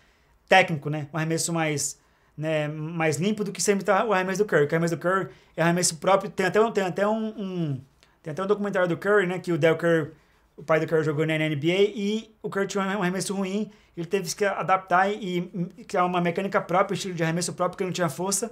[0.48, 1.08] técnico, né?
[1.12, 1.98] Um arremesso mais
[2.42, 4.64] né, mais limpo do que sempre tá o arremesso do Curry.
[4.64, 6.28] O arremesso do Curry é arremesso próprio.
[6.28, 7.80] Tem até, um, tem até um, um,
[8.20, 10.10] tem até um documentário do Curry, né, que o Del Curry,
[10.56, 13.70] o pai do Curry jogou na NBA e o Curry tinha um arremesso ruim.
[13.96, 15.42] Ele teve que adaptar e,
[15.86, 18.50] criar uma mecânica própria, estilo de arremesso próprio, porque não tinha força,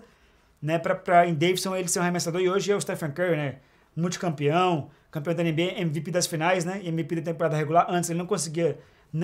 [0.63, 2.41] né, para em Davidson ele ser um arremessador.
[2.41, 3.57] E hoje é o Stephen Curry, né,
[3.97, 7.87] multicampeão, campeão da NBA, MVP das finais, né, MVP da temporada regular.
[7.89, 8.79] Antes ele não conseguia,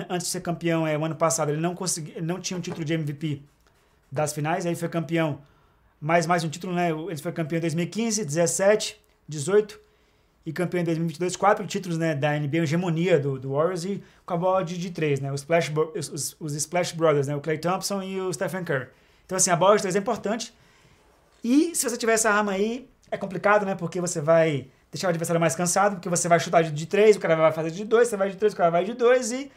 [0.09, 2.61] antes de ser campeão, é, o ano passado, ele não conseguia, ele não tinha um
[2.61, 3.43] título de MVP
[4.11, 5.41] das finais, aí foi campeão,
[5.99, 6.89] mais mais um título, né?
[6.91, 9.79] Ele foi campeão em 2015, 17, 18
[10.45, 14.33] e campeão em 2022, quatro títulos né, da NBA, hegemonia do, do Warriors e com
[14.33, 15.31] a bola de, de três, né?
[15.31, 17.35] Os Splash, os, os Splash Brothers, né?
[17.35, 18.87] O Clay Thompson e o Stephen Curry.
[19.25, 20.53] Então, assim, a bola de três é importante.
[21.43, 23.75] E se você tiver essa arma aí, é complicado, né?
[23.75, 27.17] Porque você vai deixar o adversário mais cansado, porque você vai chutar de, de três,
[27.17, 29.33] o cara vai fazer de dois, você vai de três, o cara vai de dois
[29.33, 29.51] e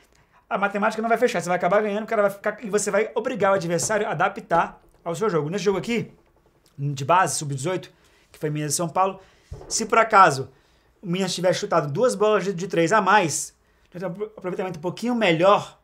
[0.50, 1.40] a matemática não vai fechar.
[1.40, 2.58] Você vai acabar ganhando, o cara vai ficar.
[2.62, 5.48] E você vai obrigar o adversário a adaptar ao seu jogo.
[5.48, 6.12] Nesse jogo aqui,
[6.76, 7.88] de base, sub-18,
[8.32, 9.20] que foi Minas e São Paulo,
[9.68, 10.50] se por acaso
[11.00, 13.56] o Minas tivesse chutado duas bolas de, três a mais,
[14.36, 15.78] aproveitamento um pouquinho melhor,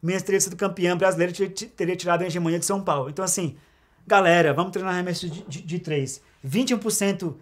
[0.00, 3.10] Minas teria sido campeão brasileiro e teria tirado a hegemonia de São Paulo.
[3.10, 3.58] Então, assim,
[4.06, 6.22] galera, vamos treinar arremesso de, 3.
[6.46, 7.34] 21%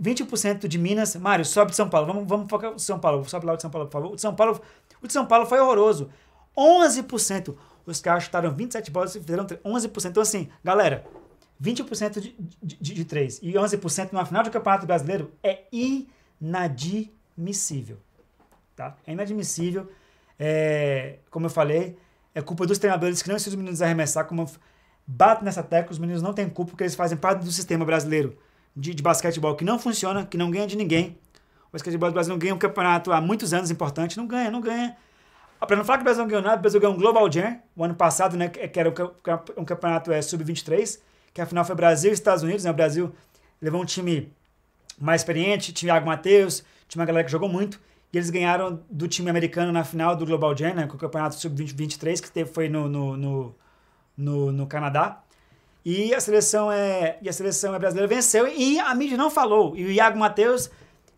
[0.00, 1.16] 20% de Minas.
[1.16, 2.06] Mário, sobe de São Paulo.
[2.06, 3.28] Vamos, vamos focar o São Paulo.
[3.28, 4.12] Sobe lá de São Paulo, por favor.
[4.12, 4.60] O de São Paulo,
[5.04, 6.10] o de São Paulo foi horroroso.
[6.56, 7.54] 11%.
[7.86, 10.10] Os caras chutaram 27 bolas e fizeram 11%.
[10.10, 11.06] Então, assim, galera,
[11.62, 15.64] 20% de, de, de, de 3 e 11% numa final de campeonato brasileiro é
[16.40, 17.98] inadmissível.
[18.74, 18.96] Tá?
[19.06, 19.90] É inadmissível.
[20.38, 21.96] É, como eu falei,
[22.34, 24.26] é culpa dos treinadores que não ensinam os meninos a arremessar.
[24.26, 24.50] Como eu
[25.06, 28.36] bato nessa tecla, os meninos não têm culpa porque eles fazem parte do sistema brasileiro
[28.74, 31.18] de, de basquetebol que não funciona, que não ganha de ninguém.
[31.74, 34.16] Basquetebol do Brasil não ganha um campeonato há muitos anos importante.
[34.16, 34.96] Não ganha, não ganha.
[35.58, 37.58] Para não falar que o Brasil não ganhou nada, o Brasil ganhou um Global Jam,
[37.74, 38.92] o ano passado, né, que era
[39.56, 41.00] um campeonato é, sub-23,
[41.32, 43.14] que afinal foi Brasil e Estados Unidos, né, o Brasil
[43.62, 44.30] levou um time
[44.98, 47.80] mais experiente, tinha Thiago Matheus, tinha uma galera que jogou muito,
[48.12, 51.36] e eles ganharam do time americano na final do Global Jam, né, com o campeonato
[51.36, 53.54] sub-23, que teve, foi no, no, no,
[54.16, 55.22] no, no Canadá.
[55.84, 59.76] E a seleção é, e a seleção é brasileira venceu e a mídia não falou.
[59.76, 60.70] E o Iago Matheus,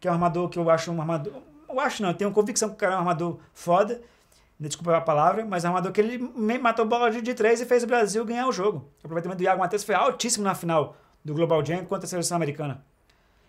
[0.06, 1.32] que é um armador que eu acho um armador,
[1.68, 4.00] eu acho não, eu tenho convicção que o cara é um armador foda.
[4.58, 6.16] Desculpa a palavra, mas é um armador que ele
[6.58, 8.88] matou bola de três e fez o Brasil ganhar o jogo.
[9.02, 12.36] O aproveitamento do Iago Matheus foi altíssimo na final do Global Jam contra a seleção
[12.36, 12.82] americana.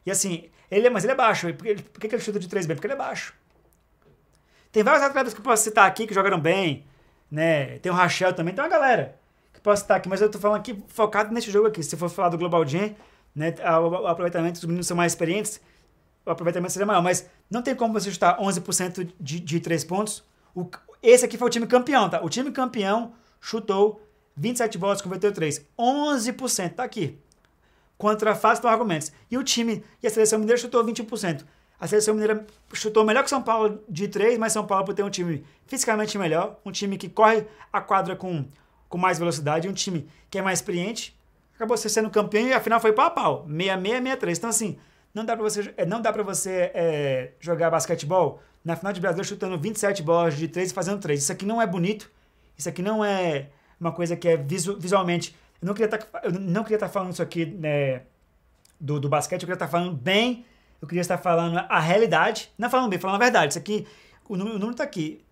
[0.05, 1.53] E assim, ele, mas ele é baixo.
[1.53, 2.75] Por que, por que ele chuta de três bem?
[2.75, 3.33] Porque ele é baixo.
[4.71, 6.85] Tem vários atletas que eu posso citar aqui que jogaram bem,
[7.31, 7.77] né?
[7.79, 9.15] Tem o Rachel também, tem uma galera
[9.53, 11.83] que posso citar aqui, mas eu tô falando aqui focado nesse jogo aqui.
[11.83, 12.95] Se for falar do Global Jam,
[13.33, 15.61] né, o aproveitamento dos meninos são mais experientes,
[16.27, 20.23] o aproveitamento seria maior, mas não tem como você chutar 11% de, de 3 pontos.
[20.53, 20.67] O,
[21.01, 22.21] esse aqui foi o time campeão, tá?
[22.21, 24.01] O time campeão chutou
[24.35, 25.65] 27 bolas, converteu 3.
[25.79, 27.17] 11%, tá aqui
[27.97, 29.11] contra Fácil argumentos.
[29.31, 31.43] E o time, e a seleção mineira chutou 21%.
[31.79, 35.03] A seleção mineira chutou melhor que São Paulo de 3, mas São Paulo por ter
[35.03, 38.45] um time fisicamente melhor, um time que corre a quadra com,
[38.89, 41.17] com mais velocidade, um time que é mais experiente,
[41.55, 44.37] acabou sendo campeão e afinal foi pau a pau, 66-63.
[44.37, 44.77] Então assim,
[45.17, 49.01] não dá para você, é, não dá pra você é, jogar basquetebol na final de
[49.01, 51.21] Brasil chutando 27 bolas de 3 e fazendo 3.
[51.21, 52.09] Isso aqui não é bonito,
[52.57, 53.49] isso aqui não é
[53.79, 57.45] uma coisa que é visu, visualmente eu não queria tá, estar tá falando isso aqui
[57.45, 58.03] né,
[58.79, 60.45] do, do basquete, eu queria estar tá falando bem,
[60.81, 63.53] eu queria estar falando a realidade, não falando bem, falando a verdade.
[63.53, 63.87] Isso aqui,
[64.29, 65.23] o número está aqui.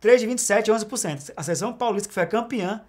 [0.00, 1.32] 3 de 27, 11%.
[1.36, 2.82] A seleção paulista, que foi a campeã,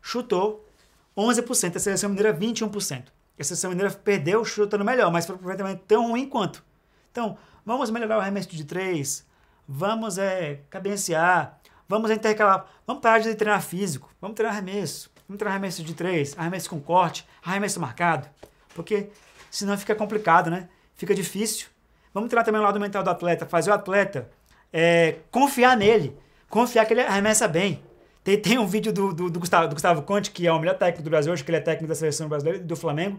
[0.00, 0.68] chutou
[1.16, 1.76] 11%.
[1.76, 3.04] A seleção mineira, 21%.
[3.38, 6.64] A seleção mineira perdeu chutando melhor, mas foi completamente tão ruim quanto.
[7.10, 9.26] Então, vamos melhorar o arremesso de 3,
[9.66, 15.12] vamos é, cadenciar, vamos intercalar, vamos parar de treinar físico, vamos treinar arremesso.
[15.28, 18.28] Vamos treinar arremesso de três, arremesso com corte, arremesso marcado.
[18.74, 19.08] Porque
[19.50, 20.68] senão fica complicado, né?
[20.94, 21.68] Fica difícil.
[22.12, 24.28] Vamos treinar também o lado mental do atleta, fazer o atleta
[24.70, 26.18] é, confiar nele,
[26.50, 27.82] confiar que ele arremessa bem.
[28.24, 30.76] Tem, tem um vídeo do, do, do, Gustavo, do Gustavo Conte, que é o melhor
[30.78, 33.18] técnico do Brasil hoje, que ele é técnico da seleção brasileira do Flamengo.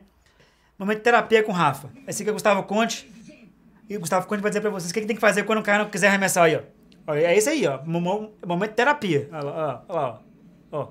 [0.77, 1.89] Momento de terapia com o Rafa.
[2.07, 3.11] Esse aqui é o Gustavo Conte.
[3.89, 5.59] E o Gustavo Conte vai dizer pra vocês o que, que tem que fazer quando
[5.59, 7.13] o cara não quiser arremessar aí, ó.
[7.13, 7.81] É isso aí, ó.
[7.83, 9.27] Momento de terapia.
[9.31, 9.95] Olha lá, ó.
[9.97, 10.17] ó,
[10.71, 10.87] ó.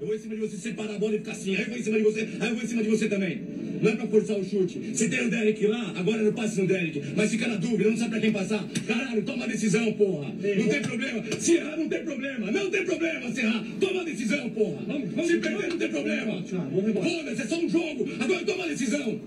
[0.00, 1.54] Eu vou em cima de você, separar a bola e ficar assim.
[1.54, 3.42] Aí eu vou em cima de você, aí eu vou em cima de você também.
[3.82, 4.80] Não é pra forçar o chute.
[4.94, 7.02] Se tem o Derek lá, agora não passe no Derek.
[7.14, 8.64] Mas fica na dúvida, não sabe pra quem passar.
[8.86, 10.28] Caralho, toma a decisão, porra.
[10.30, 11.22] Não tem problema.
[11.38, 12.50] Se errar, não tem problema.
[12.50, 13.64] Não tem problema se errar.
[13.78, 14.82] Toma a decisão, porra.
[15.26, 16.42] Se perder, não tem problema.
[16.44, 18.08] Foda-se, é só um jogo.
[18.18, 19.20] Agora toma a decisão.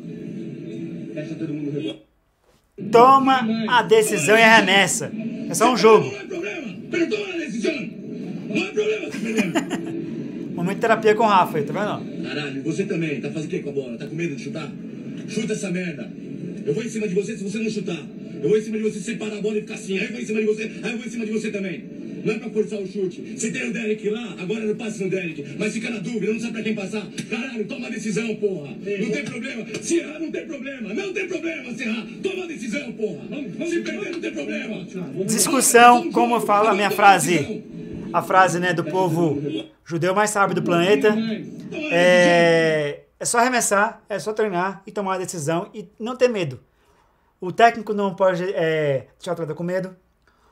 [1.14, 2.00] Deixa todo mundo
[2.92, 5.12] Toma a decisão e arremessa.
[5.50, 6.10] É só um jogo.
[6.10, 6.76] Não é problema.
[6.90, 7.90] Pero toma a decisão.
[8.50, 10.04] Não é problema se perder.
[10.54, 12.24] Momento de terapia com o Rafa aí, tá vendo?
[12.24, 13.98] Caralho, você também, tá fazendo o que com a bola?
[13.98, 14.72] Tá com medo de chutar?
[15.28, 16.12] Chuta essa merda.
[16.66, 18.00] Eu vou em cima de você se você não chutar.
[18.42, 19.98] Eu vou em cima de você, separar a bola e ficar assim.
[19.98, 21.84] Aí eu vou em cima de você, aí eu vou em cima de você também.
[22.24, 23.34] Não é pra forçar o chute.
[23.36, 25.44] Se tem o Derek lá, agora não passe no Derek.
[25.58, 27.06] Mas fica na dúvida, não sabe pra quem passar.
[27.30, 28.70] Caralho, toma a decisão, porra.
[28.70, 29.66] Não tem problema.
[29.82, 30.94] Se errar, não tem problema.
[30.94, 32.08] Não tem problema se errar.
[32.22, 33.24] Toma a decisão, porra.
[33.68, 34.88] Se perder, não tem problema.
[35.26, 37.64] Discussão, como fala a minha frase
[38.14, 39.42] a frase né, do povo
[39.84, 41.16] judeu mais sábio do planeta.
[41.92, 46.60] É, é só arremessar, é só treinar e tomar a decisão e não ter medo.
[47.42, 49.96] O técnico não pode é, deixar o atleta com medo.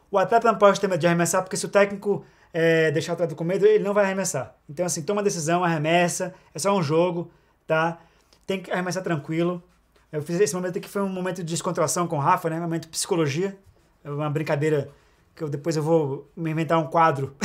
[0.09, 3.15] O atleta não pode ter medo de arremessar, porque se o técnico é, deixar o
[3.15, 4.55] atleta com medo, ele não vai arremessar.
[4.69, 7.31] Então, assim, toma a decisão, arremessa, é só um jogo,
[7.65, 7.97] tá?
[8.45, 9.63] Tem que arremessar tranquilo.
[10.11, 12.57] Eu fiz esse momento aqui, foi um momento de descontração com o Rafa, né?
[12.57, 13.57] Um momento de psicologia.
[14.03, 14.89] É uma brincadeira
[15.35, 17.35] que eu, depois eu vou me inventar um quadro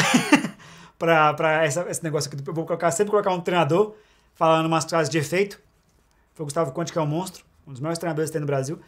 [0.98, 2.42] para esse negócio aqui.
[2.46, 3.94] Eu vou colocar, sempre colocar um treinador
[4.34, 5.60] falando umas frases de efeito.
[6.34, 8.46] Foi o Gustavo Conte, que é um monstro, um dos maiores treinadores que tem no
[8.46, 8.78] Brasil.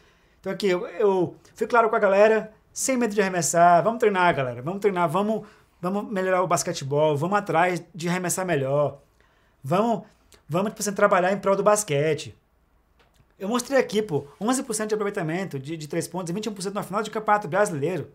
[0.41, 3.83] Então aqui, eu, eu fui claro com a galera, sem medo de arremessar.
[3.83, 4.63] Vamos treinar, galera.
[4.63, 5.47] Vamos treinar, vamos,
[5.81, 9.01] vamos melhorar o basquetebol, vamos atrás de arremessar melhor.
[9.63, 10.07] Vamos,
[10.49, 12.37] vamos tipo, assim, trabalhar em prol do basquete.
[13.39, 17.03] Eu mostrei aqui, pô, 11% de aproveitamento de, de 3 pontos e 21% na final
[17.03, 18.11] de campeonato brasileiro.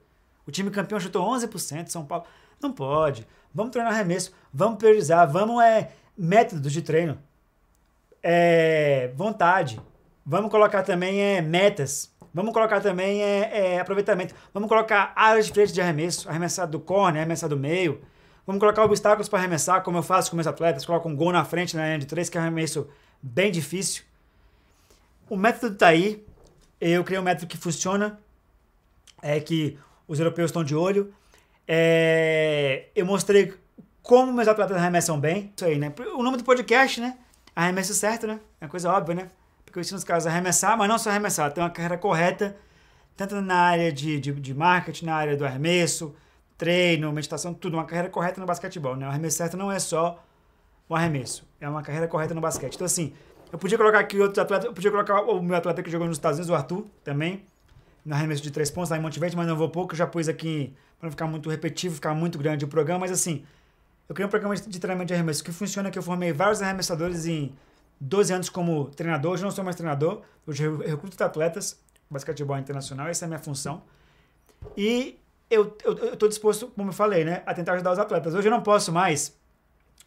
[0.45, 2.25] O time campeão chutou 11%, São Paulo.
[2.61, 3.27] Não pode.
[3.53, 7.19] Vamos treinar arremesso, vamos priorizar, vamos é métodos de treino.
[8.21, 9.79] É, vontade.
[10.25, 12.11] Vamos colocar também é, metas.
[12.33, 14.33] Vamos colocar também é, é, aproveitamento.
[14.53, 16.27] Vamos colocar áreas diferentes de arremesso.
[16.29, 18.01] Arremessar do corner, arremessar do meio.
[18.45, 20.85] Vamos colocar obstáculos para arremessar, como eu faço com meus atletas.
[20.85, 22.87] Coloco um gol na frente na linha de três, que é arremesso
[23.21, 24.03] bem difícil.
[25.29, 26.25] O método está aí.
[26.79, 28.19] Eu criei um método que funciona,
[29.21, 31.13] é que os europeus estão de olho.
[31.67, 33.53] É, eu mostrei
[34.01, 35.51] como meus atletas arremessam bem.
[35.55, 35.93] Isso aí, né?
[36.15, 37.17] O nome do podcast, né?
[37.55, 38.39] Arremesso certo, né?
[38.59, 39.29] É uma coisa óbvia, né?
[39.65, 42.55] Porque eu ensino os caras a arremessar, mas não só arremessar, ter uma carreira correta,
[43.15, 46.15] tanto na área de, de, de marketing, na área do arremesso,
[46.57, 47.75] treino, meditação, tudo.
[47.75, 49.05] Uma carreira correta no basquetebol, né?
[49.07, 50.23] O arremesso certo não é só
[50.89, 52.75] o arremesso, é uma carreira correta no basquete.
[52.75, 53.13] Então, assim,
[53.51, 56.17] eu podia colocar aqui outros atletas, eu podia colocar o meu atleta que jogou nos
[56.17, 57.45] Estados Unidos, o Arthur, também,
[58.05, 60.73] no arremesso de três pontos lá em Montevideo, mas não vou pouco, já pus aqui
[60.99, 63.45] para não ficar muito repetitivo, ficar muito grande o programa, mas assim,
[64.07, 67.25] eu criei um programa de treinamento de arremesso que funciona, que eu formei vários arremessadores
[67.25, 67.53] em
[67.99, 73.07] 12 anos como treinador, hoje não sou mais treinador, hoje eu recruto atletas, basquetebol internacional,
[73.07, 73.83] essa é a minha função.
[74.75, 75.75] E eu
[76.11, 78.33] estou disposto, como eu falei, né, a tentar ajudar os atletas.
[78.33, 79.37] Hoje eu não posso mais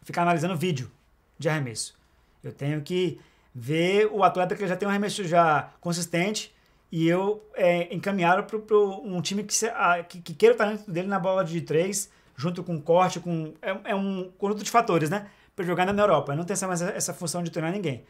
[0.03, 0.91] ficar analisando vídeo
[1.37, 1.97] de arremesso.
[2.43, 3.19] Eu tenho que
[3.53, 6.53] ver o atleta que já tem um arremesso já consistente
[6.91, 10.89] e eu é, encaminhar para um time que, se, a, que, que, queira o talento
[10.89, 15.09] dele na bola de três, junto com corte, com é, é um conjunto de fatores,
[15.09, 15.27] né?
[15.55, 16.31] Para jogar na Europa.
[16.31, 18.05] Eu não tenho essa, mais essa função de treinar ninguém.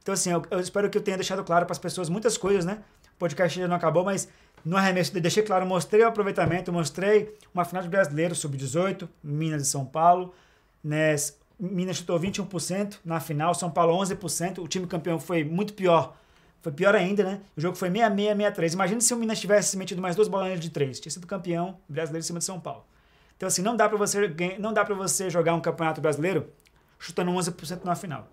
[0.00, 2.64] Então, assim, eu, eu espero que eu tenha deixado claro para as pessoas muitas coisas,
[2.64, 2.78] né?
[3.14, 4.28] O podcast ainda não acabou, mas
[4.64, 9.66] no arremesso deixei claro, mostrei o aproveitamento, mostrei uma final de brasileiro sub-18, Minas e
[9.66, 10.34] São Paulo,
[10.82, 11.14] né?
[11.58, 14.58] Minas chutou 21% na final, São Paulo 11%.
[14.58, 16.16] O time campeão foi muito pior.
[16.62, 17.40] Foi pior ainda, né?
[17.56, 18.74] O jogo foi 66, 63.
[18.74, 21.00] Imagina se o Minas tivesse metido mais duas bolas de três.
[21.00, 22.84] Tinha sido campeão brasileiro em cima de São Paulo.
[23.36, 26.48] Então, assim, não dá para você, não dá você jogar um campeonato brasileiro
[26.98, 28.28] chutando 11% na final.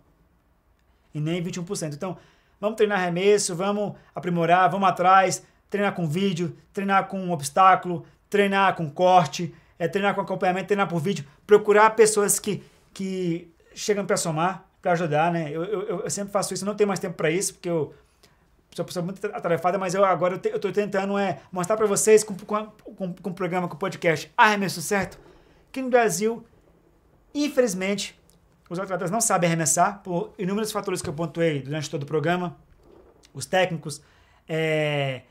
[1.14, 1.94] E nem 21%.
[1.94, 2.18] Então,
[2.62, 8.88] vamos treinar arremesso, vamos aprimorar, vamos atrás, treinar com vídeo, treinar com obstáculo, treinar com
[8.90, 12.64] corte, é, treinar com acompanhamento, treinar por vídeo, procurar pessoas que
[12.94, 15.50] que chegam para somar, para ajudar, né?
[15.52, 17.94] Eu, eu, eu, sempre faço isso, não tenho mais tempo para isso, porque eu
[18.76, 21.76] sou uma pessoa muito atarefada, mas eu agora eu, te, eu tô tentando é, mostrar
[21.76, 25.20] para vocês com, com, com, com o programa, com o podcast Arremesso Certo,
[25.72, 26.46] que no Brasil,
[27.34, 28.20] infelizmente,
[28.70, 32.56] os atletas não sabem arremessar, por inúmeros fatores que eu pontuei durante todo o programa,
[33.34, 34.02] os técnicos,
[34.48, 35.24] é,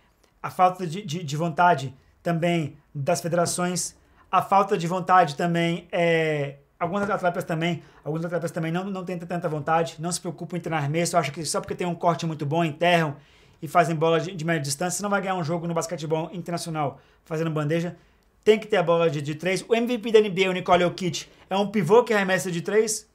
[0.43, 3.97] a falta de, de, de vontade também das federações,
[4.31, 9.19] a falta de vontade também é, alguns atletas também, alguns atletas também não, não têm
[9.19, 12.25] tanta vontade, não se preocupam em treinar arremesso, acham que só porque tem um corte
[12.25, 13.17] muito bom, enterram
[13.61, 16.31] e fazem bola de, de média distância, você não vai ganhar um jogo no basquetebol
[16.33, 17.97] internacional fazendo bandeja.
[18.45, 19.65] Tem que ter a bola de, de três.
[19.69, 23.07] O MVP da NBA, o Nicole Jokic, é um pivô que arremessa de três.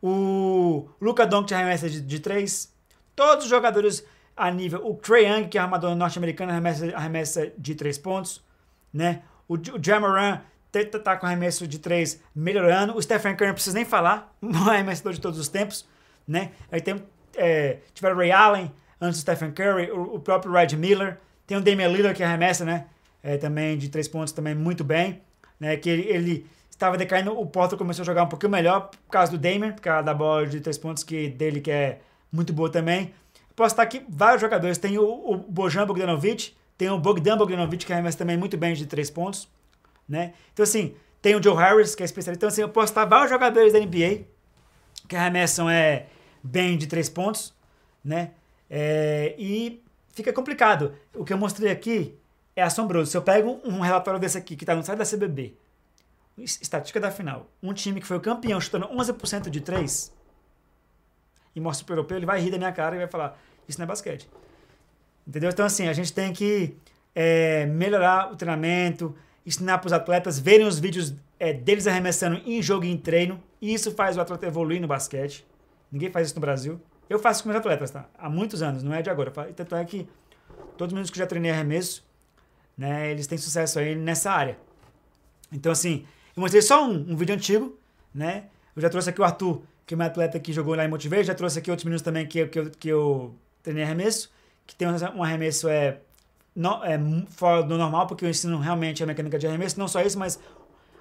[0.00, 2.72] O Luca Doncic arremessa de, de três.
[3.16, 4.86] Todos os jogadores a nível...
[4.86, 8.42] O Trae Young, que é armador norte-americano, arremessa, arremessa de três pontos.
[8.94, 9.22] Né?
[9.48, 9.78] O, o
[10.84, 12.96] tá, tá com arremesso de três melhorando.
[12.96, 15.86] O Stephen Curry não precisa nem falar, o maior arremessador de todos os tempos,
[16.26, 16.52] né?
[16.70, 17.02] Aí tem,
[17.36, 21.56] é, tiveram o Ray Allen antes do Stephen Curry, o, o próprio Red Miller, tem
[21.56, 22.86] o Damian Lillard que arremessa, né?
[23.22, 25.22] É, também de três pontos também muito bem,
[25.58, 25.76] né?
[25.76, 29.32] Que ele, ele estava decaindo, o Porto começou a jogar um pouquinho melhor por causa
[29.32, 31.98] do Damian, por causa da bola de três pontos que dele que é
[32.30, 33.12] muito boa também.
[33.56, 37.92] Posso estar aqui vários jogadores, tem o, o Bojan Bogdanovic, tem o Bogdan Bogdanovic que
[37.92, 39.48] arremessa também muito bem de três pontos
[40.08, 40.32] né?
[40.52, 42.38] Então, assim, tem o Joe Harris, que é especialista.
[42.38, 44.24] Então, assim, eu posso estar vários jogadores da NBA
[45.06, 46.06] que arremessam é,
[46.42, 47.54] bem de três pontos,
[48.04, 48.32] né?
[48.70, 50.94] É, e fica complicado.
[51.14, 52.16] O que eu mostrei aqui
[52.54, 53.10] é assombroso.
[53.10, 55.54] Se eu pego um relatório desse aqui, que está no site da CBB,
[56.36, 60.12] estatística da final, um time que foi o campeão chutando 11% de três,
[61.54, 63.84] e mostra pro europeu, ele vai rir da minha cara e vai falar, isso não
[63.84, 64.28] é basquete.
[65.26, 65.50] Entendeu?
[65.50, 66.76] Então, assim, a gente tem que
[67.14, 69.14] é, melhorar o treinamento,
[69.48, 73.42] ensinar para os atletas verem os vídeos é, deles arremessando em jogo e em treino.
[73.62, 75.46] E isso faz o atleta evoluir no basquete.
[75.90, 76.78] Ninguém faz isso no Brasil.
[77.08, 78.06] Eu faço com meus atletas, tá?
[78.18, 79.30] Há muitos anos, não é de agora.
[79.30, 80.06] Tanto é que
[80.76, 82.06] todos os meninos que já treinei arremesso,
[82.76, 84.58] né, eles têm sucesso aí nessa área.
[85.50, 86.04] Então, assim,
[86.36, 87.78] eu mostrei só um, um vídeo antigo,
[88.14, 88.44] né?
[88.76, 91.24] Eu já trouxe aqui o Arthur, que é meu atleta que jogou lá em Motivate,
[91.24, 94.30] já trouxe aqui outros meninos também que, que, eu, que eu treinei arremesso,
[94.66, 96.00] que tem um arremesso é,
[96.84, 96.98] é,
[97.30, 99.78] fora do normal, porque eu ensino realmente a mecânica de arremesso.
[99.78, 100.40] Não só isso, mas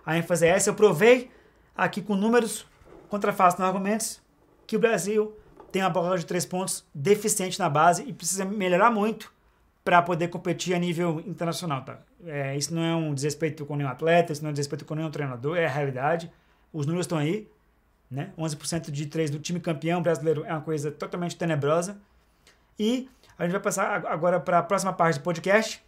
[0.05, 0.69] a ênfase é essa.
[0.69, 1.31] Eu provei
[1.75, 2.65] aqui com números,
[3.09, 4.21] contrafatos nos argumentos,
[4.67, 5.35] que o Brasil
[5.71, 9.31] tem uma bola de três pontos deficiente na base e precisa melhorar muito
[9.83, 11.81] para poder competir a nível internacional.
[11.83, 11.99] Tá?
[12.25, 14.93] É, isso não é um desrespeito com nenhum atleta, isso não é um desrespeito com
[14.93, 16.31] nenhum treinador, é a realidade.
[16.71, 17.49] Os números estão aí.
[18.11, 18.31] Né?
[18.37, 21.97] 11% de três do time campeão brasileiro é uma coisa totalmente tenebrosa.
[22.79, 25.83] E a gente vai passar agora para a próxima parte do podcast,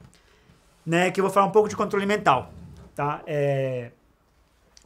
[0.86, 2.52] né, que eu vou falar um pouco de controle mental,
[2.96, 3.22] tá?
[3.26, 3.92] É,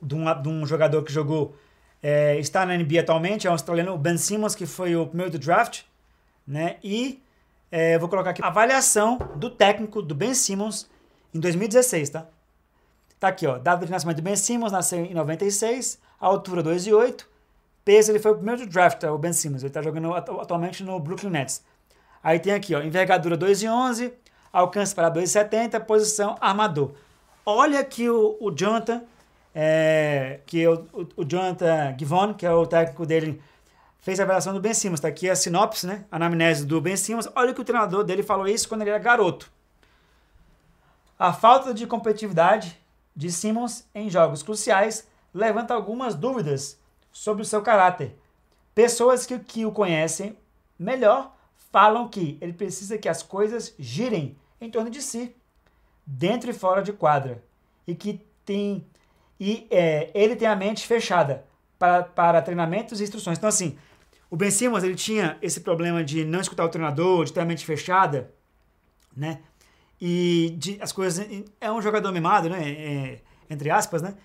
[0.01, 1.55] de, um, de um jogador que jogou
[2.01, 5.31] é, está na NBA atualmente, é um australiano, o Ben Simmons, que foi o primeiro
[5.31, 5.83] do draft,
[6.45, 6.77] né?
[6.83, 7.21] E
[7.71, 10.89] é, vou colocar aqui a avaliação do técnico do Ben Simmons
[11.33, 12.27] em 2016, tá?
[13.19, 17.25] Tá aqui, ó, data de nascimento do Ben Simmons, nasceu em 96, altura 2,8,
[17.85, 19.11] peso, ele foi o primeiro do draft, tá?
[19.11, 21.63] o Ben Simmons, ele tá jogando atualmente no Brooklyn Nets.
[22.23, 24.13] Aí tem aqui, ó, envergadura 2,11,
[24.51, 26.93] alcance para 2,70, posição armador.
[27.45, 29.03] Olha aqui o, o Jonathan,
[29.53, 33.41] é, que o, o, o, Jonathan Givon, que é o técnico dele,
[33.99, 34.99] fez a avaliação do Ben Simmons.
[34.99, 36.05] Está aqui a sinopse, né?
[36.09, 37.27] A anamnese do Ben Simmons.
[37.35, 39.51] Olha que o treinador dele falou isso quando ele era garoto.
[41.19, 42.79] A falta de competitividade
[43.13, 46.79] de Simmons em jogos cruciais levanta algumas dúvidas
[47.11, 48.17] sobre o seu caráter.
[48.73, 50.37] Pessoas que, que o conhecem
[50.79, 51.32] melhor
[51.73, 55.35] falam que ele precisa que as coisas girem em torno de si,
[56.05, 57.43] dentro e fora de quadra,
[57.85, 58.85] e que tem
[59.39, 61.43] e é, ele tem a mente fechada
[61.77, 63.37] para, para treinamentos e instruções.
[63.37, 63.77] Então, assim,
[64.29, 67.45] o Ben Simmons, ele tinha esse problema de não escutar o treinador, de ter a
[67.45, 68.31] mente fechada,
[69.15, 69.41] né?
[69.99, 71.27] E de, as coisas...
[71.59, 72.69] É um jogador mimado, né?
[72.69, 74.15] É, entre aspas, né?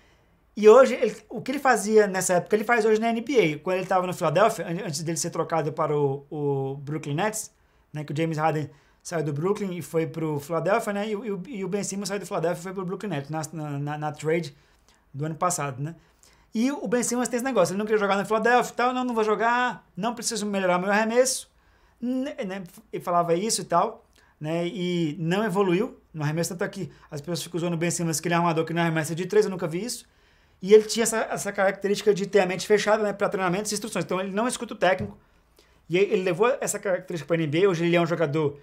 [0.58, 3.60] E hoje, ele, o que ele fazia nessa época, ele faz hoje na NBA.
[3.62, 7.52] Quando ele estava no Philadelphia, antes dele ser trocado para o, o Brooklyn Nets,
[7.92, 8.02] né?
[8.02, 8.68] Que o James Harden
[9.00, 11.06] saiu do Brooklyn e foi para o Philadelphia, né?
[11.06, 13.30] E, e, e, o Ben Simmons saiu do Philadelphia e foi para o Brooklyn Nets
[13.30, 14.52] na, na, na, trade
[15.14, 15.94] do ano passado, né?
[16.52, 18.92] E o Ben Simmons tem esse negócio, ele não queria jogar no Philadelphia e tal,
[18.92, 21.48] não, não vou jogar, não preciso melhorar meu arremesso,
[22.00, 22.34] né?
[22.92, 24.04] Ele falava isso e tal,
[24.40, 24.66] né?
[24.66, 28.18] E não evoluiu no arremesso, tanto é que as pessoas ficam usando o Ben Simmons
[28.18, 30.04] que ele é armador que não arremessa de três, eu nunca vi isso.
[30.60, 33.74] E ele tinha essa, essa característica de ter a mente fechada né, para treinamentos e
[33.74, 35.16] instruções, então ele não escuta o técnico.
[35.88, 38.58] E ele levou essa característica para a NBA, hoje ele é um jogador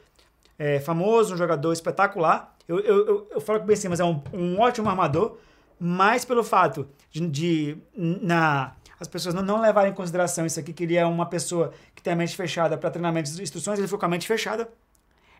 [0.59, 2.55] é, famoso, um jogador espetacular.
[2.67, 5.37] Eu, eu, eu, eu falo que o Ben Simmons é um, um ótimo armador,
[5.79, 10.73] mais pelo fato de, de na, as pessoas não, não levarem em consideração isso aqui,
[10.73, 13.87] que ele é uma pessoa que tem a mente fechada para treinamentos e instruções, ele
[13.87, 14.69] ficou com a mente fechada.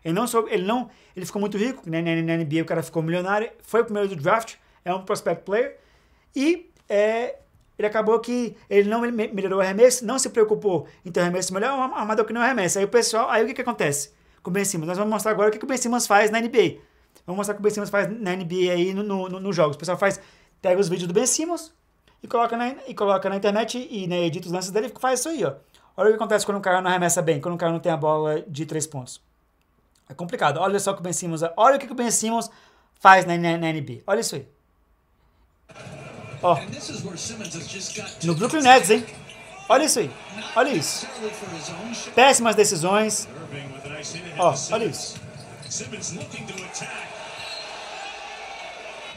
[0.04, 2.00] Ele não, soube, ele não, ele ficou muito rico, né?
[2.00, 4.54] na, na NBA o cara ficou milionário, foi o primeiro do draft,
[4.84, 5.78] é um prospect player,
[6.36, 7.38] e é,
[7.78, 11.72] ele acabou que ele não melhorou o arremesso, não se preocupou em ter arremesso melhor,
[11.76, 12.78] um armador que não arremessa.
[12.78, 14.12] Aí o pessoal, aí o que, que acontece
[14.42, 14.86] com o Ben Simmons?
[14.86, 16.76] Nós vamos mostrar agora o que, que o Ben Simmons faz na NBA.
[17.26, 19.52] Vamos mostrar o que o Ben Simmons faz na NBA aí nos no, no, no
[19.52, 19.76] jogos.
[19.76, 20.20] O pessoal faz,
[20.60, 21.74] pega os vídeos do Ben Simmons
[22.22, 25.20] e coloca na, e coloca na internet e né, edita os lances dele e faz
[25.20, 25.54] isso aí, ó.
[25.96, 27.90] Olha o que acontece quando um cara não arremessa bem, quando um cara não tem
[27.90, 29.22] a bola de três pontos.
[30.08, 30.58] É complicado.
[30.58, 31.40] Olha só o que o Ben Simmons...
[31.56, 32.50] Olha o que o Ben Simmons
[33.00, 34.02] faz na, na, na NBA.
[34.06, 34.46] Olha isso aí.
[36.42, 36.58] Ó.
[38.24, 39.04] No Brooklyn Nets, hein?
[39.68, 40.10] Olha isso aí.
[40.54, 41.06] Olha isso.
[42.14, 43.28] Péssimas decisões.
[44.38, 45.16] Ó, olha isso.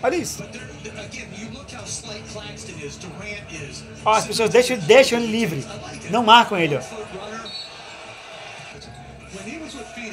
[0.02, 0.44] Olha isso.
[4.06, 5.66] Ó, as pessoas deixam, deixam ele livre.
[6.10, 6.82] Não marcam ele, ó.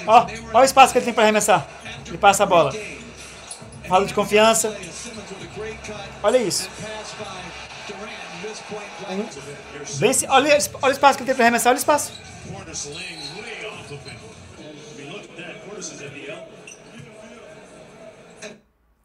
[0.06, 1.66] Ó, ó o espaço que ele tem para arremessar.
[2.06, 2.72] Ele passa a bola.
[3.88, 4.76] Fala de confiança.
[6.22, 6.68] Olha isso.
[9.98, 11.70] Vence, olha, olha o espaço que ele tem para arremessar.
[11.70, 12.12] Olha o espaço.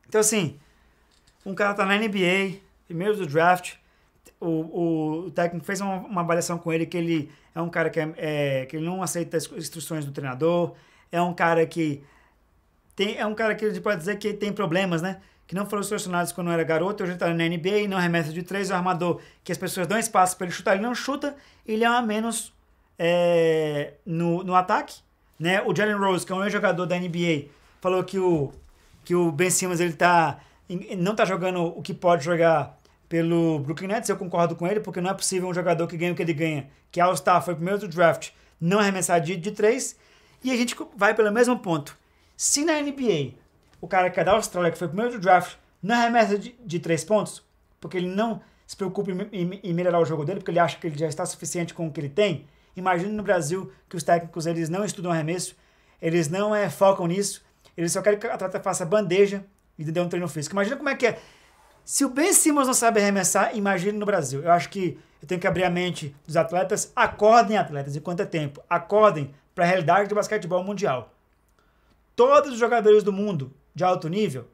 [0.07, 0.59] Então, assim,
[1.45, 3.75] um cara tá na NBA, primeiro do draft,
[4.39, 7.89] o, o, o técnico fez uma, uma, avaliação com ele que ele é um cara
[7.89, 10.73] que, é, é, que ele não aceita as instruções do treinador,
[11.11, 12.03] é um cara que
[13.01, 15.19] tem, é um cara que pode dizer que tem problemas, né?
[15.47, 18.43] Que não foram solucionados quando era garoto, hoje ele tá na NBA, não arremessa de
[18.43, 21.35] três, é um armador que as pessoas dão espaço para ele chutar, ele não chuta,
[21.65, 22.53] ele é a menos
[22.99, 24.99] é, no, no ataque,
[25.39, 25.63] né?
[25.63, 27.47] O Jalen Rose, que é um jogador da NBA,
[27.81, 28.53] falou que o,
[29.03, 30.39] que o Ben Simmons ele tá
[30.97, 32.77] não está jogando o que pode jogar
[33.09, 36.13] pelo Brooklyn Nets, eu concordo com ele, porque não é possível um jogador que ganha
[36.13, 38.29] o que ele ganha, que All-Star, foi o primeiro do draft,
[38.59, 39.97] não arremessar de, de três,
[40.41, 41.99] e a gente vai pelo mesmo ponto.
[42.43, 43.35] Se na NBA
[43.79, 46.55] o cara que é da Austrália, que foi o primeiro do draft, não arremessa de,
[46.65, 47.45] de três pontos,
[47.79, 50.75] porque ele não se preocupa em, em, em, melhorar o jogo dele, porque ele acha
[50.79, 54.01] que ele já está suficiente com o que ele tem, imagine no Brasil que os
[54.01, 55.55] técnicos eles não estudam arremesso,
[56.01, 57.45] eles não é, focam nisso,
[57.77, 59.45] eles só querem que o atleta faça bandeja
[59.77, 60.55] e dê um treino físico.
[60.55, 61.19] Imagina como é que é.
[61.85, 64.41] Se o Ben Simmons não sabe arremessar, imagine no Brasil.
[64.41, 66.91] Eu acho que eu tenho que abrir a mente dos atletas.
[66.95, 68.63] Acordem, atletas, enquanto é tempo.
[68.67, 71.13] Acordem para a realidade do basquetebol mundial.
[72.21, 74.47] Todos os jogadores do mundo de alto nível,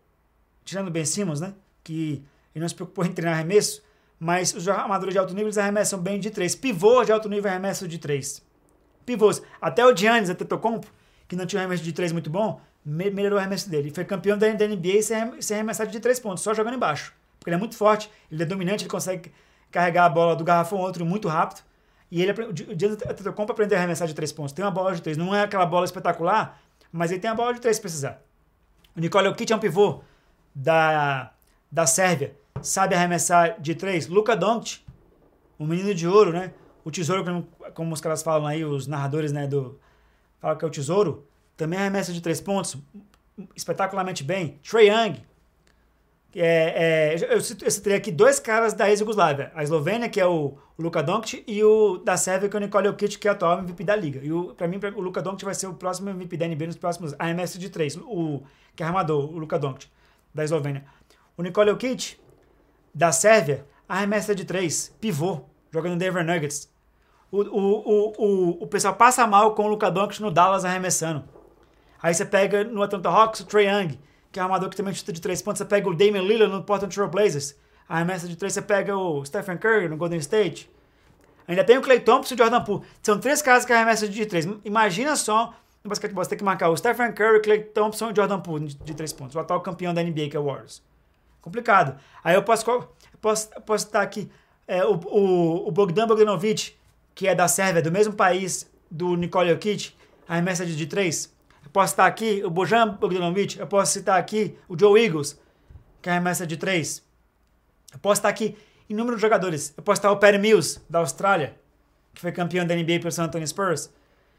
[0.63, 1.53] tirando Ben Simmons, né?
[1.83, 2.23] Que
[2.55, 3.83] ele não se preocupou em treinar arremesso,
[4.17, 6.55] mas os armadores de alto nível eles arremessam bem de três.
[6.55, 8.41] Pivô de alto nível arremessa de três.
[9.05, 9.41] Pivôs.
[9.59, 10.87] Até o Giannis Antetokounmpo,
[11.27, 13.89] que não tinha um arremesso de três muito bom, melhorou o arremesso dele.
[13.89, 17.13] Ele foi campeão da, NBA sem, arremessar de três pontos, só jogando embaixo.
[17.37, 19.29] Porque ele é muito forte, ele é dominante, ele consegue
[19.69, 21.63] carregar a bola do garrafão outro muito rápido.
[22.09, 24.53] E ele, o Jason Antetokounmpo aprendeu a arremessar de três pontos.
[24.53, 25.17] Tem uma bola de três.
[25.17, 26.57] Não é aquela bola espetacular,
[26.91, 28.21] mas ele tem a bola de três se precisar.
[28.95, 30.01] O Nicole Jokic é um pivô
[30.53, 31.31] da,
[31.71, 32.35] da Sérvia.
[32.61, 34.07] Sabe arremessar de três.
[34.07, 34.81] Luka Doncic,
[35.59, 36.53] um menino de ouro, né?
[36.83, 39.79] O tesouro, como, como os caras falam aí, os narradores, né, do...
[40.39, 41.27] Falam que é o tesouro.
[41.55, 42.77] Também arremessa de três pontos
[43.55, 44.59] espetacularmente bem.
[44.67, 45.21] Trey Young,
[46.39, 49.51] é, é, eu, citei aqui dois caras da ex-Yugoslávia.
[49.55, 52.87] A Eslovênia, que é o, Luka Doncic, e o da Sérvia, que é o Nicole
[52.87, 54.19] Jokic, que é o atual MVP da liga.
[54.23, 56.77] E o, pra mim, o Luka Doncic vai ser o próximo MVP da NBA nos
[56.77, 58.43] próximos AMS de 3, o,
[58.75, 59.89] que é armador, o Luka Doncic,
[60.33, 60.85] da Eslovênia.
[61.35, 62.17] O Nicole Jokic,
[62.93, 66.69] da Sérvia, arremessa de 3, pivô, jogando no Denver Nuggets.
[67.31, 71.23] O, o, o, o, o pessoal passa mal com o Luka Doncic no Dallas arremessando.
[72.01, 73.97] Aí você pega no Atlanta Hawks o Trae Young,
[74.37, 75.57] que é um armador que também chuta de três pontos.
[75.57, 77.55] Você pega o Damian Lillard no Portland Trail Blazers.
[77.89, 80.69] Remessa de três você pega o Stephen Curry no Golden State.
[81.47, 82.85] Ainda tem o Clay Thompson e o Jordan Poole.
[83.01, 84.47] São três caras que arremessam de três.
[84.63, 88.39] Imagina só no basquetebol você tem que marcar o Stephen Curry, Clay Thompson e Jordan
[88.41, 89.35] Poole de três pontos.
[89.35, 90.83] O atual campeão da NBA, que é o Warriors.
[91.41, 91.97] Complicado.
[92.23, 92.63] Aí eu posso,
[93.19, 94.29] posso, posso estar aqui
[94.67, 96.75] é, o, o, o Bogdan Bogdanovic,
[97.15, 99.93] que é da Sérvia, do mesmo país do Nikola Jokic,
[100.27, 101.35] arremessa de, de três.
[101.67, 105.37] Eu posso citar aqui o Bojan Bogdanovic, eu posso citar aqui o Joe Eagles,
[106.01, 107.03] que é arremessa de três.
[107.91, 108.55] Eu posso citar aqui
[108.87, 109.73] inúmeros jogadores.
[109.75, 111.59] Eu posso citar o Perry Mills, da Austrália,
[112.13, 113.91] que foi campeão da NBA pelo San Antonio Spurs.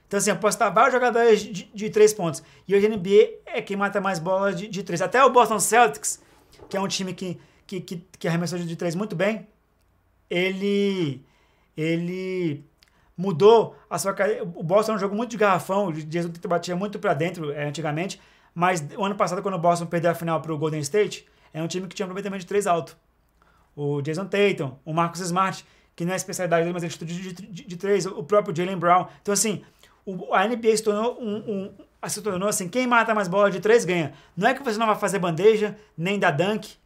[0.06, 2.42] Então, assim, eu posso citar vários jogadores de, de três pontos.
[2.66, 5.02] E hoje a NBA é quem mata mais bolas de, de três.
[5.02, 6.22] Até o Boston Celtics,
[6.66, 9.46] que é um time que, que, que, que arremessou de três muito bem,
[10.30, 11.22] ele,
[11.76, 12.64] ele
[13.18, 14.44] mudou a sua carreira.
[14.44, 17.66] O Boston é um jogo muito de garrafão, o Jason batia muito para dentro é,
[17.66, 18.20] antigamente,
[18.54, 21.60] mas o ano passado, quando o Boston perdeu a final para o Golden State, é
[21.60, 22.96] um time que tinha aproveitamento de três alto.
[23.74, 25.66] O Jason Tatum, o Marcus Smart,
[25.96, 28.78] que não é especialidade dele, mas ele chuta de, de, de, três, o próprio Jalen
[28.78, 29.06] Brown.
[29.20, 29.64] Então, assim,
[30.06, 33.58] o, a NBA se tornou um, um, se tornou assim, quem mata mais bola de
[33.58, 34.12] três ganha.
[34.36, 36.76] Não é que você não vai fazer bandeja, nem da dunk,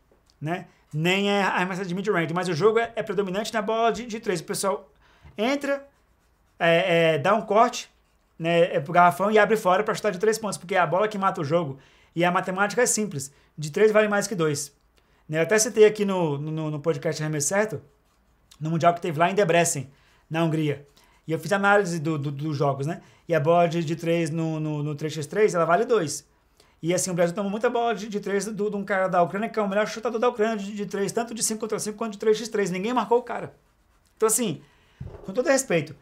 [0.40, 0.66] né?
[0.92, 4.06] Nem é a arremessa de mid-range, mas o jogo é, é, predominante na bola de,
[4.06, 4.40] de três.
[4.40, 4.90] O pessoal
[5.36, 5.86] entra,
[6.68, 7.90] é, é, dá um corte
[8.38, 10.86] né, é pro garrafão e abre fora para chutar de três pontos, porque é a
[10.86, 11.78] bola que mata o jogo.
[12.14, 13.32] E a matemática é simples.
[13.56, 14.72] De três vale mais que dois.
[15.28, 17.80] Né, eu até citei aqui no, no, no podcast Arremesso Certo,
[18.60, 19.90] no Mundial que teve lá em Debrecen,
[20.28, 20.86] na Hungria.
[21.26, 23.00] E eu fiz análise do, do, dos jogos, né?
[23.28, 26.26] E a bola de, de 3 no, no, no 3x3, ela vale 2.
[26.82, 29.22] E assim, o Brasil tomou muita bola de, de 3 do, de um cara da
[29.22, 31.78] Ucrânia, que é o melhor chutador da Ucrânia de, de 3, tanto de 5 contra
[31.78, 32.70] 5 quanto de 3x3.
[32.70, 33.54] Ninguém marcou o cara.
[34.16, 34.60] Então, assim,
[35.24, 35.94] com todo respeito,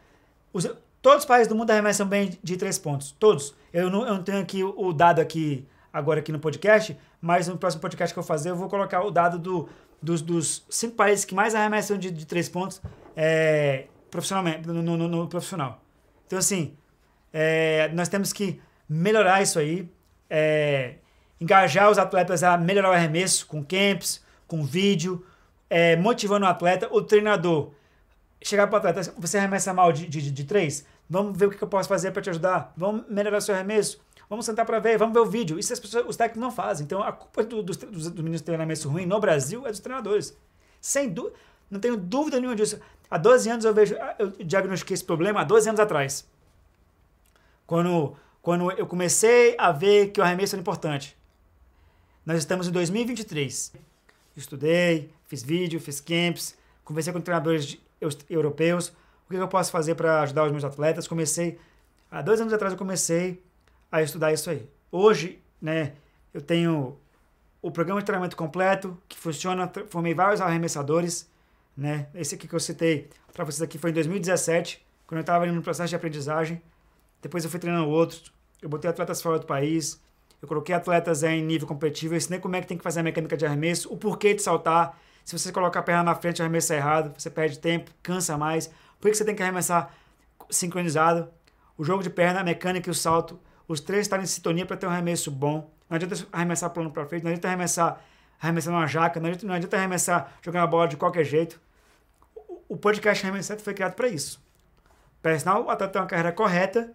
[0.53, 0.69] os,
[1.01, 3.15] todos os países do mundo arremessam bem de três pontos.
[3.19, 3.55] Todos.
[3.73, 7.57] Eu não, eu não tenho aqui o dado aqui agora aqui no podcast, mas no
[7.57, 9.69] próximo podcast que eu fazer eu vou colocar o dado do,
[10.01, 12.81] dos, dos cinco países que mais arremessam de, de três pontos
[13.15, 15.81] é, profissionalmente, no, no, no, profissional.
[16.25, 16.75] Então, assim,
[17.33, 19.89] é, nós temos que melhorar isso aí,
[20.29, 20.95] é,
[21.39, 25.25] engajar os atletas a melhorar o arremesso com camps, com vídeo,
[25.69, 27.71] é, motivando o atleta, o treinador
[28.41, 30.85] chegar para o atleta, você arremessa mal de, de, de três?
[31.09, 32.73] Vamos ver o que eu posso fazer para te ajudar.
[32.75, 34.01] Vamos melhorar seu arremesso.
[34.29, 35.59] Vamos sentar para ver, vamos ver o vídeo.
[35.59, 36.85] Isso as pessoas, os técnicos não fazem.
[36.85, 40.35] Então a culpa do, dos, dos, meninos de treinamento ruim no Brasil é dos treinadores.
[40.79, 41.35] Sem dúvida,
[41.69, 42.79] não tenho dúvida nenhuma disso.
[43.09, 46.25] Há 12 anos eu vejo, eu diagnostiquei esse problema há 12 anos atrás.
[47.67, 51.17] Quando, quando eu comecei a ver que o arremesso era importante.
[52.25, 53.73] Nós estamos em 2023.
[54.37, 57.77] Estudei, fiz vídeo, fiz camps, conversei com treinadores
[58.29, 58.89] europeus.
[59.27, 61.07] O que eu posso fazer para ajudar os meus atletas?
[61.07, 61.57] Comecei,
[62.09, 63.41] há dois anos atrás eu comecei
[63.91, 64.67] a estudar isso aí.
[64.91, 65.93] Hoje, né,
[66.33, 66.97] eu tenho
[67.61, 71.29] o programa de treinamento completo, que funciona, formei vários arremessadores,
[71.77, 72.07] né?
[72.15, 75.61] Esse aqui que eu citei para vocês aqui foi em 2017, quando eu estava no
[75.61, 76.61] processo de aprendizagem.
[77.21, 78.31] Depois eu fui treinando outros,
[78.61, 80.01] eu botei atletas fora do país,
[80.41, 83.03] eu coloquei atletas em nível competitivo, eu ensinei como é que tem que fazer a
[83.03, 86.41] mecânica de arremesso, o porquê de saltar, se você colocar a perna na frente e
[86.41, 88.69] arremessar errado, você perde tempo, cansa mais.
[88.99, 89.93] Por que você tem que arremessar
[90.49, 91.29] sincronizado?
[91.77, 94.77] O jogo de perna, a mecânica e o salto, os três estarem em sintonia para
[94.77, 95.71] ter um arremesso bom.
[95.89, 98.01] Não adianta arremessar plano para frente, não adianta arremessar
[98.41, 101.61] arremessando uma jaca, não adianta, não adianta arremessar jogando a bola de qualquer jeito.
[102.67, 104.41] O podcast Arremessado foi criado para isso.
[105.23, 106.91] O atleta ter uma carreira correta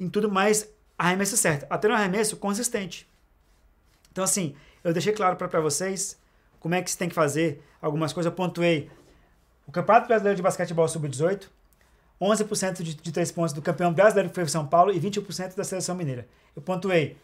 [0.00, 0.66] em tudo mais
[0.98, 1.66] arremesso certo.
[1.68, 3.06] Até um arremesso consistente.
[4.10, 6.18] Então, assim, eu deixei claro para vocês
[6.64, 8.32] como é que se tem que fazer algumas coisas.
[8.32, 8.90] Eu pontuei
[9.66, 11.42] o Campeonato Brasileiro de Basquetebol Sub-18,
[12.18, 15.54] 11% de, de 3 pontos do campeão brasileiro que foi o São Paulo e 21%
[15.54, 16.26] da seleção mineira.
[16.56, 17.18] Eu pontuei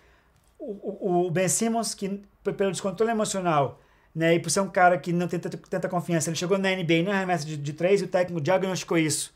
[0.58, 3.80] o, o, o Ben Simmons, que pelo descontrole emocional
[4.14, 4.34] né?
[4.34, 7.12] E por ser um cara que não tem tanta, confiança, ele chegou na NBA não
[7.12, 9.32] arremessa de, de três e o técnico diagnosticou isso.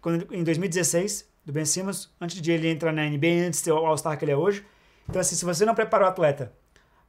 [0.00, 3.72] Quando, em 2016, do Ben Simmons, antes de ele entrar na NBA, antes de ser
[3.72, 4.64] o All-Star que ele é hoje.
[5.08, 6.52] Então, assim, se você não prepara o atleta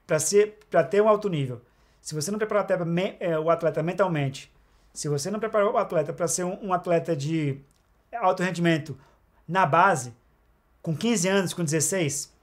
[0.07, 1.61] para ter um alto nível,
[2.01, 4.51] se você não prepara o atleta, é, o atleta mentalmente,
[4.93, 7.61] se você não preparou o atleta para ser um, atleta de
[8.13, 8.97] alto rendimento
[9.47, 10.13] na base,
[10.81, 12.33] com 15 anos, com 16,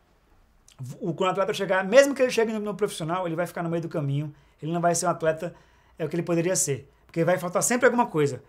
[1.01, 3.63] o, quando o atleta chegar, mesmo que ele chegue no, no, profissional, ele vai ficar
[3.63, 5.55] no meio do caminho, ele não vai ser um atleta
[5.99, 6.89] é o que ele poderia ser.
[7.07, 8.43] Porque vai faltar sempre alguma coisa.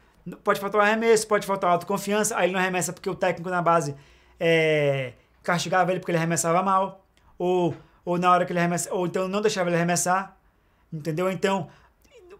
[0.43, 3.95] Pode faltar arremesso, pode faltar autoconfiança, aí ele não arremessa porque o técnico na base
[4.39, 7.03] é, castigava ele porque ele arremessava mal,
[7.38, 10.38] ou, ou na hora que ele arremessa, ou então não deixava ele arremessar,
[10.92, 11.30] entendeu?
[11.32, 11.68] Então,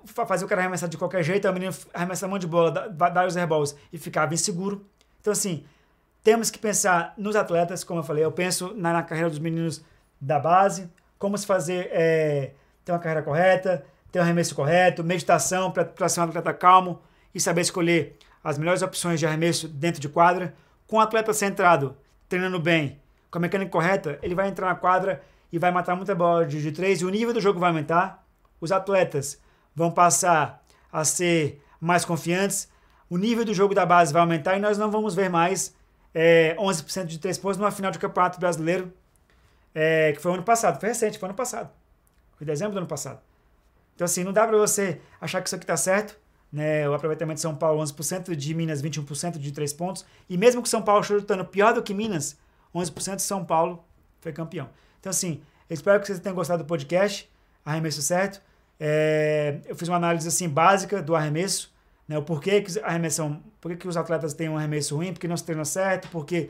[0.06, 3.38] fazer o cara arremessar de qualquer jeito, a menina arremessa monte de bola, dar os
[3.38, 4.86] airballs e ficava inseguro.
[5.22, 5.66] Então, assim,
[6.24, 9.84] temos que pensar nos atletas, como eu falei, eu penso na, na carreira dos meninos
[10.20, 12.52] da base, como se fazer, é,
[12.84, 17.02] ter uma carreira correta, ter um arremesso correto, meditação para ser um atleta calmo,
[17.34, 20.54] e saber escolher as melhores opções de arremesso dentro de quadra.
[20.88, 21.96] Com o atleta centrado,
[22.28, 25.22] treinando bem, com a mecânica correta, ele vai entrar na quadra
[25.52, 28.26] e vai matar muita bola de, de três e o nível do jogo vai aumentar.
[28.60, 29.40] Os atletas
[29.76, 32.70] vão passar a ser mais confiantes,
[33.10, 35.74] o nível do jogo da base vai aumentar e nós não vamos ver mais
[36.14, 38.94] é, 11% de três pontos numa final de campeonato brasileiro,
[39.74, 41.70] é, que foi ano passado, foi recente, foi ano passado.
[42.38, 43.20] Foi dezembro do ano passado.
[43.96, 46.18] Então, assim, não dá para você achar que isso aqui está certo
[46.52, 50.06] né, o aproveitamento de São Paulo 11%, de Minas 21% de 3 pontos.
[50.30, 52.38] E mesmo que São Paulo chutando pior do que Minas,
[52.74, 53.84] 11% de São Paulo
[54.20, 54.70] foi campeão.
[55.00, 57.30] Então, assim, espero que vocês tenham gostado do podcast,
[57.64, 58.42] arremesso certo.
[58.80, 61.74] É, eu fiz uma análise assim básica do arremesso,
[62.08, 65.38] né, o porquê que arremessam, por que os atletas têm um arremesso ruim, porque não
[65.38, 66.50] se treina certo, porque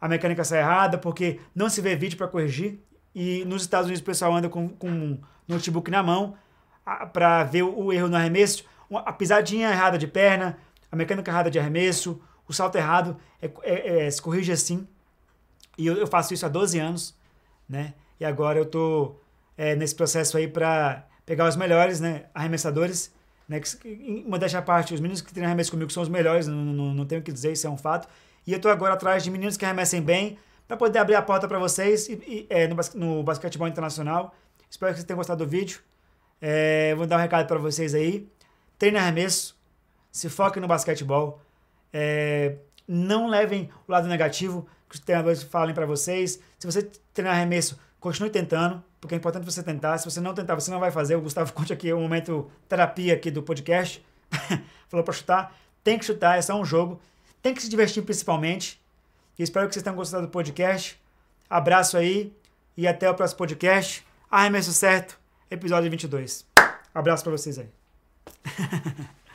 [0.00, 2.78] a mecânica sai errada, porque não se vê vídeo para corrigir.
[3.14, 6.36] E nos Estados Unidos o pessoal anda com, com um notebook na mão
[7.12, 8.64] para ver o, o erro no arremesso
[8.98, 10.58] a pisadinha errada de perna,
[10.90, 14.86] a mecânica errada de arremesso, o salto errado, é, é, é, se corrige assim.
[15.78, 17.16] E eu, eu, faço isso há 12 anos,
[17.68, 17.94] né?
[18.18, 19.16] E agora eu tô
[19.56, 22.24] é, nesse processo aí para pegar os melhores, né?
[22.34, 23.12] Arremessadores,
[23.48, 23.60] né?
[23.60, 26.94] Que, uma dessa parte, os meninos que treinam arremesso comigo são os melhores, não, não,
[26.94, 28.08] não tenho o que dizer, isso é um fato.
[28.46, 31.48] E eu tô agora atrás de meninos que arremessem bem, para poder abrir a porta
[31.48, 34.34] para vocês e, e é, no, no basquetebol internacional.
[34.70, 35.80] Espero que vocês tenham gostado do vídeo.
[36.40, 38.28] É, vou dar um recado para vocês aí
[38.80, 39.54] treine arremesso,
[40.10, 41.38] se foque no basquetebol.
[41.92, 42.56] É,
[42.88, 46.40] não levem o lado negativo que os treinadores falem para vocês.
[46.58, 49.98] Se você treinar arremesso, continue tentando, porque é importante você tentar.
[49.98, 51.16] Se você não tentar, você não vai fazer.
[51.16, 54.04] O Gustavo Conte aqui, é um momento terapia aqui do podcast.
[54.88, 55.56] Falou para chutar.
[55.82, 57.00] Tem que chutar, é só um jogo.
[57.42, 58.80] Tem que se divertir principalmente.
[59.38, 61.00] E espero que vocês tenham gostado do podcast.
[61.48, 62.32] Abraço aí
[62.76, 64.06] e até o próximo podcast.
[64.30, 65.18] Arremesso certo,
[65.50, 66.46] episódio 22.
[66.94, 67.68] Abraço para vocês aí.